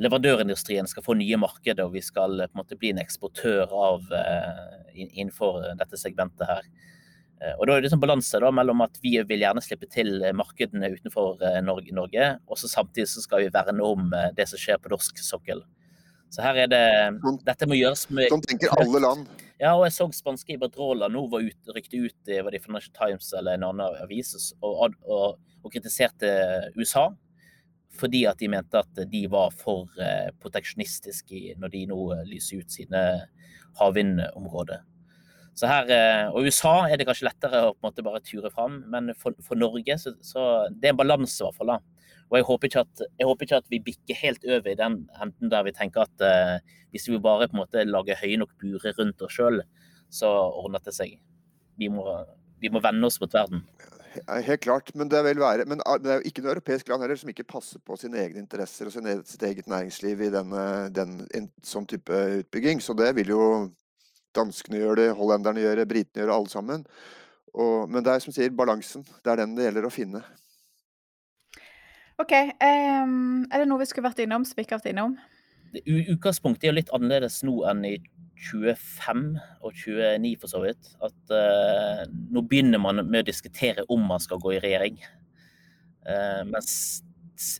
leverandørindustrien 0.00 0.88
skal 0.90 1.04
få 1.06 1.16
nye 1.18 1.38
markeder, 1.40 1.86
og 1.86 1.94
vi 1.94 2.02
skal 2.04 2.40
på 2.40 2.50
en 2.50 2.62
måte 2.62 2.78
bli 2.80 2.94
en 2.94 3.02
eksportør 3.02 3.70
av 3.70 4.10
eh, 4.18 5.06
innenfor 5.06 5.62
dette 5.80 6.00
segmentet 6.00 6.48
her. 6.48 6.68
Eh, 7.42 7.54
og 7.58 7.66
Da 7.66 7.76
er 7.76 7.84
det 7.84 7.90
sånn 7.92 8.02
balanse 8.02 8.40
da, 8.40 8.50
mellom 8.54 8.82
at 8.84 8.98
vi 9.02 9.16
vil 9.26 9.42
gjerne 9.44 9.62
slippe 9.64 9.88
til 9.90 10.22
eh, 10.22 10.34
markedene 10.36 10.92
utenfor 10.94 11.42
eh, 11.42 11.60
Norge, 11.64 11.94
Norge 11.96 12.28
og 12.46 12.60
så 12.60 12.70
samtidig 12.70 13.08
så 13.10 13.24
skal 13.24 13.44
vi 13.44 13.54
verne 13.54 13.84
om 13.84 14.12
det 14.36 14.46
som 14.50 14.60
skjer 14.60 14.80
på 14.82 14.92
norsk 14.92 15.18
sokkel. 15.24 15.64
Så 16.32 16.42
her 16.42 16.64
er 16.64 16.70
det 16.70 16.84
sånn, 17.22 17.40
Dette 17.46 17.66
må 17.70 17.76
gjøres 17.78 18.08
med 18.10 18.30
Sånn 18.32 18.44
tenker 18.44 18.74
alle 18.78 19.02
land. 19.02 19.26
Ja, 19.62 19.70
og 19.78 19.84
jeg 19.86 19.94
så 19.94 20.08
spanske 20.12 20.56
Iberdrola 20.56 21.06
nå 21.08 21.20
var 21.30 21.44
ut, 21.46 21.68
rykte 21.72 22.00
ut 22.02 22.28
i 22.28 22.40
var 22.42 22.52
det 22.52 22.58
Financial 22.60 22.90
Times 22.96 23.28
eller 23.38 23.54
en 23.54 23.62
annen 23.68 24.00
avis 24.02 24.34
og, 24.58 24.96
og, 25.06 25.36
og, 25.62 25.68
kritiserte 25.70 26.28
USA 26.74 27.04
fordi 27.94 28.24
at 28.26 28.42
de 28.42 28.48
mente 28.50 28.82
at 28.82 28.98
de 29.08 29.20
var 29.30 29.54
for 29.54 29.86
proteksjonistiske 30.42 31.54
når 31.62 31.70
de 31.70 31.84
nå 31.92 32.00
lyser 32.26 32.64
ut 32.64 32.74
sine 32.74 33.04
havvindområder. 33.78 34.82
Så 35.54 35.70
her, 35.70 35.90
eh, 35.94 36.28
og 36.34 36.48
USA 36.48 36.74
er 36.88 36.98
det 36.98 37.06
kanskje 37.06 37.28
lettere 37.28 37.60
å 37.62 37.74
på 37.74 37.78
en 37.78 37.88
måte 37.88 38.04
bare 38.06 38.22
ture 38.26 38.50
fram, 38.50 38.80
men 38.90 39.12
for, 39.18 39.36
for 39.44 39.58
Norge 39.58 39.98
så, 40.02 40.14
så 40.24 40.46
det 40.74 40.90
er 40.90 40.94
en 40.96 41.02
balanse 41.02 41.38
i 41.38 41.46
hvert 41.46 41.60
fall. 41.60 41.74
da. 41.76 42.04
Og 42.32 42.38
jeg 42.38 42.46
håper, 42.48 42.76
at, 42.80 43.02
jeg 43.20 43.28
håper, 43.28 43.46
ikke 43.46 43.60
at, 43.62 43.68
vi 43.70 43.82
bikker 43.84 44.18
helt 44.18 44.46
over 44.48 44.72
i 44.72 44.78
den 44.78 44.96
enden 45.22 45.52
der 45.52 45.66
vi 45.66 45.74
tenker 45.76 46.08
at 46.08 46.24
eh, 46.26 46.56
hvis 46.94 47.06
vi 47.10 47.20
bare 47.22 47.46
på 47.50 47.54
en 47.54 47.62
måte 47.62 47.84
lager 47.86 48.18
høye 48.18 48.40
nok 48.40 48.56
burer 48.62 48.96
rundt 48.98 49.22
oss 49.22 49.36
sjøl, 49.36 49.60
så 50.10 50.30
ordner 50.30 50.82
det 50.82 50.94
seg. 50.96 51.18
Vi 51.78 51.90
må, 51.92 52.06
vi 52.62 52.72
må 52.72 52.82
vende 52.82 53.06
oss 53.06 53.20
mot 53.22 53.34
verden. 53.34 53.62
Helt 54.14 54.62
klart, 54.62 54.92
men 54.94 55.10
det, 55.10 55.22
vil 55.26 55.40
være, 55.42 55.66
men 55.70 55.80
ah, 55.90 55.98
det 55.98 56.10
er 56.10 56.20
jo 56.20 56.30
ikke 56.30 56.42
noe 56.44 56.52
europeisk 56.54 56.90
land 56.90 57.02
heller 57.02 57.18
som 57.18 57.30
ikke 57.32 57.46
passer 57.50 57.82
på 57.82 57.96
sine 57.98 58.20
egne 58.22 58.42
interesser 58.42 58.86
og 58.86 59.08
e-, 59.10 59.16
sitt 59.26 59.42
eget 59.42 59.70
næringsliv 59.70 60.22
i 60.22 60.30
denne, 60.34 60.66
den, 60.94 61.16
en 61.34 61.48
sånn 61.66 61.86
type 61.90 62.20
utbygging. 62.40 62.82
Så 62.82 62.94
det 62.98 63.10
vil 63.18 63.34
jo 63.34 63.42
Danskene 64.34 64.80
gjør 64.80 65.00
det, 65.00 65.10
hollenderne 65.18 65.62
gjør 65.62 65.80
det, 65.80 65.90
britene 65.90 66.22
gjør 66.22 66.32
det, 66.32 66.38
alle 66.38 66.52
sammen. 66.52 66.86
Og, 67.54 67.90
men 67.90 68.02
det 68.04 68.14
er 68.14 68.24
som 68.24 68.34
sier, 68.34 68.54
balansen. 68.54 69.04
Det 69.22 69.30
er 69.30 69.42
den 69.42 69.54
det 69.56 69.68
gjelder 69.68 69.86
å 69.86 69.92
finne. 69.94 70.24
OK. 72.22 72.34
Um, 72.62 73.46
er 73.50 73.62
det 73.62 73.68
noe 73.70 73.82
vi 73.82 73.88
skulle 73.90 74.08
vært 74.08 74.22
innom 74.22 74.46
som 74.46 74.58
vi 74.58 74.66
ikke 74.66 74.76
har 74.76 74.82
vært 74.82 74.92
innom? 74.94 75.16
Utgangspunktet 75.84 76.68
er 76.68 76.70
jo 76.70 76.78
litt 76.78 76.92
annerledes 76.94 77.40
nå 77.46 77.56
enn 77.66 77.82
i 77.88 77.96
25 78.44 79.24
og 79.64 79.72
29 79.74 80.34
for 80.42 80.50
så 80.50 80.62
vidt. 80.62 80.92
At 81.02 81.34
uh, 81.34 82.04
nå 82.34 82.44
begynner 82.46 82.82
man 82.82 83.02
med 83.02 83.24
å 83.24 83.30
diskutere 83.30 83.86
om 83.90 84.02
man 84.10 84.22
skal 84.22 84.42
gå 84.42 84.54
i 84.54 84.62
regjering. 84.62 85.00
Uh, 86.06 86.42
mens 86.50 87.02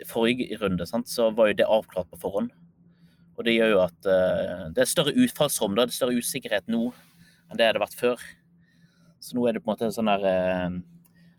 forrige 0.07 0.59
runde 0.61 0.87
sant, 0.87 1.11
så 1.11 1.31
var 1.35 1.51
jo 1.51 1.59
det 1.59 1.71
avklart 1.71 2.11
på 2.13 2.21
forhånd. 2.23 2.53
Og 3.35 3.47
det 3.47 3.57
gjør 3.57 3.73
jo 3.75 3.83
at 3.83 4.09
uh, 4.09 4.65
det 4.75 4.85
er 4.85 4.91
større 4.91 5.15
utfallsrom, 5.25 5.75
det 5.77 5.89
er 5.89 5.95
større 5.97 6.19
usikkerhet 6.19 6.71
nå 6.71 6.87
enn 7.51 7.59
det 7.59 7.67
har 7.67 7.81
vært 7.83 7.97
før. 7.99 8.23
Så 9.23 9.37
nå 9.37 9.47
er 9.49 9.57
det 9.57 9.65
på 9.65 9.71
en 9.71 9.75
måte 9.75 9.91
sånn 9.95 10.11
der, 10.11 10.27
uh, 10.27 10.77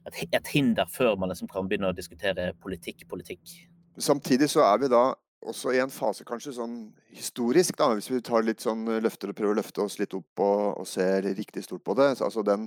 et, 0.10 0.26
et, 0.28 0.52
hinder 0.54 0.90
før 0.92 1.16
man 1.20 1.32
liksom 1.32 1.50
kan 1.52 1.70
begynne 1.70 1.94
å 1.94 1.98
diskutere 1.98 2.52
politikk, 2.62 3.06
politikk. 3.10 3.56
Samtidig 4.02 4.52
så 4.52 4.66
er 4.68 4.84
vi 4.84 4.92
da 4.92 5.08
også 5.46 5.76
i 5.76 5.82
en 5.82 5.94
fase 5.94 6.26
kanskje 6.28 6.56
sånn 6.58 6.78
historisk, 7.14 7.78
da, 7.80 7.92
hvis 7.96 8.10
vi 8.12 8.22
tar 8.26 8.44
litt 8.44 8.64
sånn 8.66 8.88
løfter 9.04 9.32
og 9.32 9.38
prøver 9.38 9.56
å 9.56 9.60
løfte 9.60 9.84
oss 9.84 10.00
litt 10.02 10.16
opp 10.18 10.42
og, 10.42 10.64
og 10.82 10.88
ser 10.90 11.28
riktig 11.38 11.64
stort 11.64 11.84
på 11.86 11.96
det. 11.98 12.16
Så, 12.18 12.28
altså 12.28 12.44
den, 12.46 12.66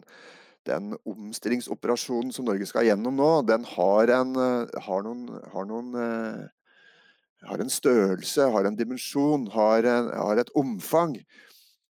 den 0.69 0.95
omstillingsoperasjonen 1.03 2.31
som 2.35 2.47
Norge 2.49 2.69
skal 2.71 2.87
gjennom 2.87 3.19
nå, 3.19 3.33
den 3.51 3.67
har, 3.75 4.15
en, 4.15 4.39
har 4.87 5.05
noen, 5.05 5.27
har 5.53 5.69
noen 5.69 5.91
har 7.47 7.59
en 7.63 7.71
størrelse, 7.71 8.49
har 8.51 8.67
en 8.67 8.77
dimensjon, 8.77 9.47
har, 9.55 9.87
har 10.11 10.41
et 10.41 10.51
omfang 10.59 11.17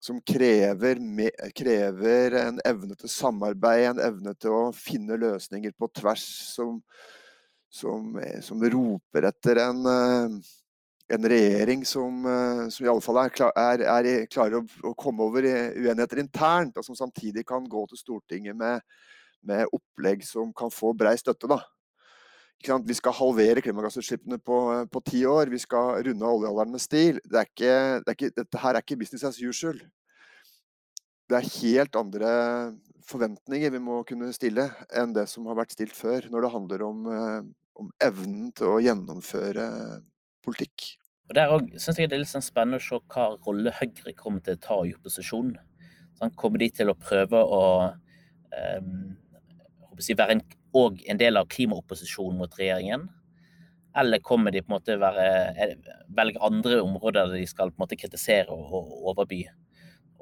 som 0.03 0.19
krever, 0.27 0.99
krever, 1.55 2.35
en 2.41 2.59
evne 2.67 2.97
til 2.99 3.11
samarbeid, 3.11 3.85
en 3.93 4.03
evne 4.03 4.35
til 4.35 4.55
å 4.55 4.63
finne 4.75 5.19
løsninger 5.19 5.75
på 5.79 5.89
tvers, 5.95 6.25
som, 6.57 6.81
som, 7.71 8.17
som 8.43 8.65
roper 8.75 9.29
etter 9.31 9.61
en, 9.63 9.85
eh, 9.87 10.35
en 11.15 11.29
regjering 11.35 11.85
som, 11.87 12.19
eh, 12.27 12.65
som, 12.67 12.87
i 12.87 12.91
alle 12.91 13.05
fall 13.05 13.21
er, 13.23 13.37
er, 13.53 13.87
er 13.95 14.27
klarer 14.27 14.59
å, 14.59 14.65
å, 14.91 14.95
komme 14.99 15.23
over 15.23 15.47
uenigheter 15.47 16.25
internt, 16.25 16.79
og 16.79 16.87
som 16.87 16.99
samtidig 16.99 17.47
kan 17.47 17.71
gå 17.71 17.87
til 17.93 18.03
Stortinget 18.03 18.59
med, 18.59 18.83
med 19.47 19.71
opplegg 19.71 20.27
som 20.27 20.51
kan 20.51 20.75
få 20.75 20.97
brei 20.99 21.15
støtte. 21.21 21.51
da. 21.51 21.63
Vi 22.63 22.95
skal 22.95 23.17
halvere 23.17 23.63
klimagassutslippene 23.65 24.39
på, 24.39 24.59
på 24.93 25.01
ti 25.09 25.25
år. 25.27 25.51
Vi 25.51 25.59
skal 25.59 26.05
runde 26.07 26.29
oljealderen 26.29 26.71
med 26.71 26.83
stil. 26.83 27.19
Det 27.27 27.49
ikke, 27.49 27.75
det 28.07 28.15
ikke, 28.15 28.31
dette 28.37 28.63
her 28.63 28.77
er 28.79 28.85
ikke 28.85 29.01
business 29.01 29.27
as 29.27 29.41
usual. 29.43 29.81
Det 31.31 31.39
er 31.39 31.51
helt 31.59 31.97
andre 31.99 32.31
forventninger 33.09 33.73
vi 33.75 33.81
må 33.83 34.03
kunne 34.07 34.31
stille 34.37 34.69
enn 34.95 35.15
det 35.17 35.27
som 35.31 35.47
har 35.51 35.59
vært 35.59 35.75
stilt 35.75 35.95
før, 35.97 36.29
når 36.31 36.45
det 36.45 36.53
handler 36.53 36.85
om, 36.87 37.07
eh, 37.11 37.41
om 37.83 37.91
evnen 38.05 38.53
til 38.55 38.71
å 38.71 38.81
gjennomføre 38.85 39.67
politikk. 40.45 40.93
Og 41.31 41.35
Der 41.35 41.53
syns 41.81 41.99
jeg 41.99 42.11
det 42.11 42.19
er 42.19 42.23
litt 42.23 42.31
sånn 42.31 42.45
spennende 42.45 42.79
å 42.79 42.85
se 42.85 42.99
hva 43.11 43.31
rolle 43.47 43.73
Høyre 43.79 44.15
kommer 44.15 44.43
til 44.45 44.59
å 44.59 44.63
ta 44.63 44.79
i 44.87 44.95
opposisjon. 44.95 45.55
Sånn, 46.19 46.35
kommer 46.37 46.59
de 46.63 46.69
til 46.71 46.93
å 46.93 46.99
prøve 46.99 47.39
å 47.41 47.63
um, 47.91 49.17
være 49.97 50.37
en 50.37 50.45
og 50.77 51.03
en 51.09 51.21
del 51.21 51.37
av 51.41 51.51
klimaopposisjonen 51.53 52.39
mot 52.41 52.55
regjeringen? 52.59 53.09
Eller 53.99 54.23
kommer 54.25 54.55
de 54.55 54.63
på 54.65 54.73
en 54.73 54.79
måte 54.79 54.97
være, 55.01 55.75
velge 56.17 56.41
andre 56.41 56.79
områder 56.81 57.27
der 57.27 57.43
de 57.43 57.49
skal 57.49 57.73
på 57.73 57.77
en 57.77 57.85
måte 57.85 57.99
kritisere 58.01 58.49
og 58.55 58.95
overby? 59.13 59.43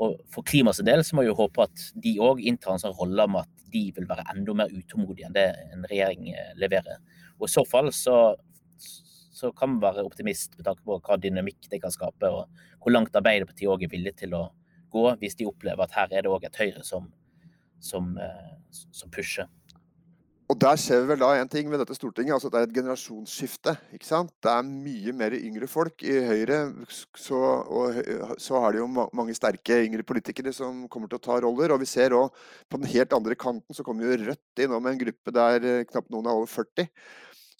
Og 0.01 0.17
For 0.33 0.47
klimas 0.47 0.81
del 0.85 1.03
så 1.05 1.17
må 1.17 1.27
vi 1.27 1.31
jo 1.31 1.39
håpe 1.39 1.67
at 1.67 1.89
de 2.03 2.15
òg 2.25 2.41
inntar 2.49 2.75
en 2.75 2.83
sånn 2.83 2.97
rolle 2.97 3.27
med 3.31 3.45
at 3.45 3.67
de 3.71 3.83
vil 3.95 4.09
være 4.09 4.25
enda 4.33 4.55
mer 4.57 4.73
utålmodige 4.73 5.29
enn 5.29 5.37
det 5.37 5.47
en 5.75 5.85
regjering 5.91 6.31
eh, 6.33 6.55
leverer. 6.59 7.03
Og 7.39 7.47
I 7.47 7.53
så 7.53 7.65
fall 7.69 7.93
så, 7.95 8.17
så 8.81 9.53
kan 9.57 9.75
man 9.75 9.85
være 9.85 10.07
optimist 10.09 10.57
med 10.57 10.67
tanke 10.67 10.83
på 10.89 10.99
hva 11.05 11.21
dynamikk 11.21 11.69
det 11.71 11.83
kan 11.85 11.95
skape, 11.95 12.33
og 12.33 12.49
hvor 12.81 12.97
langt 12.97 13.17
Arbeiderpartiet 13.17 13.71
òg 13.71 13.85
er 13.87 13.93
villig 13.93 14.17
til 14.23 14.35
å 14.39 14.47
gå, 14.91 15.05
hvis 15.21 15.37
de 15.39 15.47
opplever 15.47 15.85
at 15.85 15.95
her 15.95 16.17
er 16.17 16.27
det 16.27 16.33
òg 16.33 16.49
et 16.49 16.59
Høyre 16.59 16.83
som, 16.87 17.13
som, 17.79 18.15
eh, 18.19 18.57
som 18.73 19.13
pusher. 19.13 19.53
Og 20.51 20.57
der 20.59 20.75
ser 20.83 21.05
vi 21.05 21.13
vel 21.13 21.21
da 21.23 21.29
en 21.39 21.49
ting 21.51 21.69
med 21.71 21.79
dette 21.79 21.95
Stortinget, 21.95 22.33
altså 22.35 22.49
det 22.51 22.59
er 22.59 22.65
et 22.67 22.73
generasjonsskifte. 22.75 23.77
ikke 23.95 24.07
sant? 24.09 24.33
Det 24.43 24.51
er 24.51 24.67
mye 24.67 25.13
mer 25.15 25.37
yngre 25.37 25.69
folk 25.71 26.03
i 26.03 26.17
Høyre. 26.27 26.59
Så, 26.91 27.39
og 27.39 28.01
så 28.43 28.59
har 28.65 28.75
de 28.75 28.81
jo 28.81 28.89
mange 28.91 29.37
sterke 29.39 29.79
yngre 29.85 30.03
politikere 30.03 30.51
som 30.57 30.89
kommer 30.91 31.07
til 31.07 31.21
å 31.21 31.23
ta 31.23 31.37
roller. 31.45 31.71
Og 31.71 31.85
vi 31.85 31.87
ser 31.87 32.17
òg 32.19 32.35
på 32.67 32.81
den 32.81 32.91
helt 32.91 33.15
andre 33.15 33.37
kanten 33.39 33.79
så 33.79 33.87
kommer 33.87 34.09
jo 34.09 34.19
Rødt 34.25 34.65
inn 34.65 34.75
med 34.75 34.91
en 34.91 35.03
gruppe 35.05 35.35
der 35.37 35.67
eh, 35.71 35.85
knapt 35.87 36.11
noen 36.11 36.27
er 36.27 36.41
over 36.41 36.51
40. 36.51 36.91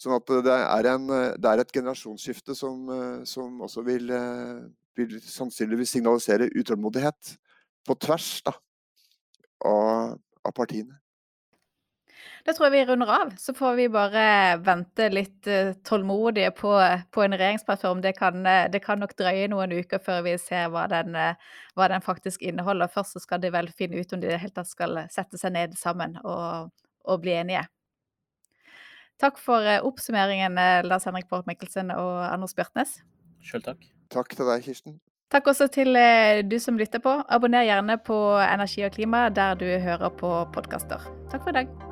Sånn 0.01 0.17
at 0.17 0.33
det 0.43 0.57
er, 0.57 0.89
en, 0.91 1.07
det 1.39 1.47
er 1.47 1.63
et 1.63 1.71
generasjonsskifte 1.77 2.57
som, 2.59 2.81
eh, 2.91 3.21
som 3.29 3.63
også 3.69 3.85
vil, 3.87 4.11
eh, 4.11 4.65
vil, 4.99 5.15
sannsynligvis 5.23 5.95
signalisere 5.95 6.51
utålmodighet 6.59 7.37
på 7.87 7.97
tvers 8.03 8.33
da, 8.49 8.57
av, 9.63 10.19
av 10.43 10.59
partiene. 10.59 10.99
Det 12.45 12.55
tror 12.55 12.67
jeg 12.67 12.73
vi 12.73 12.85
runder 12.89 13.09
av. 13.13 13.33
Så 13.37 13.53
får 13.53 13.75
vi 13.77 13.87
bare 13.91 14.23
vente 14.65 15.09
litt 15.13 15.47
uh, 15.49 15.73
tålmodige 15.85 16.51
på, 16.57 16.71
på, 17.13 17.23
en 17.23 17.35
regjeringsplattform. 17.37 18.01
Det 18.01 18.15
kan, 18.17 18.39
uh, 18.45 18.65
det 18.71 18.81
kan, 18.85 19.01
nok 19.01 19.13
drøye 19.19 19.49
noen 19.51 19.75
uker 19.77 20.01
før 20.01 20.23
vi 20.25 20.35
ser 20.41 20.71
hva 20.73 20.87
den, 20.91 21.13
uh, 21.17 21.59
hva 21.77 21.89
den, 21.91 22.01
faktisk 22.05 22.41
inneholder. 22.41 22.89
Først 22.93 23.17
så 23.17 23.21
skal 23.21 23.43
de 23.43 23.53
vel 23.53 23.69
finne 23.77 24.01
ut 24.01 24.15
om 24.15 24.23
de 24.23 24.29
i 24.29 24.33
det 24.33 24.41
hele 24.41 24.55
tatt 24.55 24.71
skal 24.71 25.03
sette 25.13 25.37
seg 25.41 25.53
ned 25.57 25.77
sammen 25.77 26.17
og, 26.23 26.71
og 27.05 27.21
bli 27.21 27.37
enige. 27.37 27.67
Takk 29.21 29.37
for 29.37 29.67
oppsummeringen, 29.85 30.57
Lars 30.87 31.05
Henrik 31.05 31.27
Borch 31.29 31.45
Mikkelsen 31.45 31.93
og 31.93 32.23
Anders 32.25 32.57
Bjørtnes. 32.57 32.95
Sjøl 33.45 33.61
takk. 33.67 33.85
Takk 34.09 34.33
til 34.33 34.49
deg, 34.49 34.65
Kirsten. 34.65 34.97
Takk 35.31 35.51
også 35.53 35.69
til 35.71 35.93
du 36.49 36.57
som 36.59 36.81
lytter 36.81 37.05
på. 37.05 37.13
Abonner 37.29 37.69
gjerne 37.69 37.99
på 38.01 38.17
Energi 38.41 38.81
og 38.89 38.97
klima 38.97 39.27
der 39.29 39.53
du 39.61 39.69
hører 39.69 40.09
på 40.09 40.33
podkaster. 40.57 41.05
Takk 41.29 41.45
for 41.45 41.53
i 41.53 41.59
dag. 41.61 41.90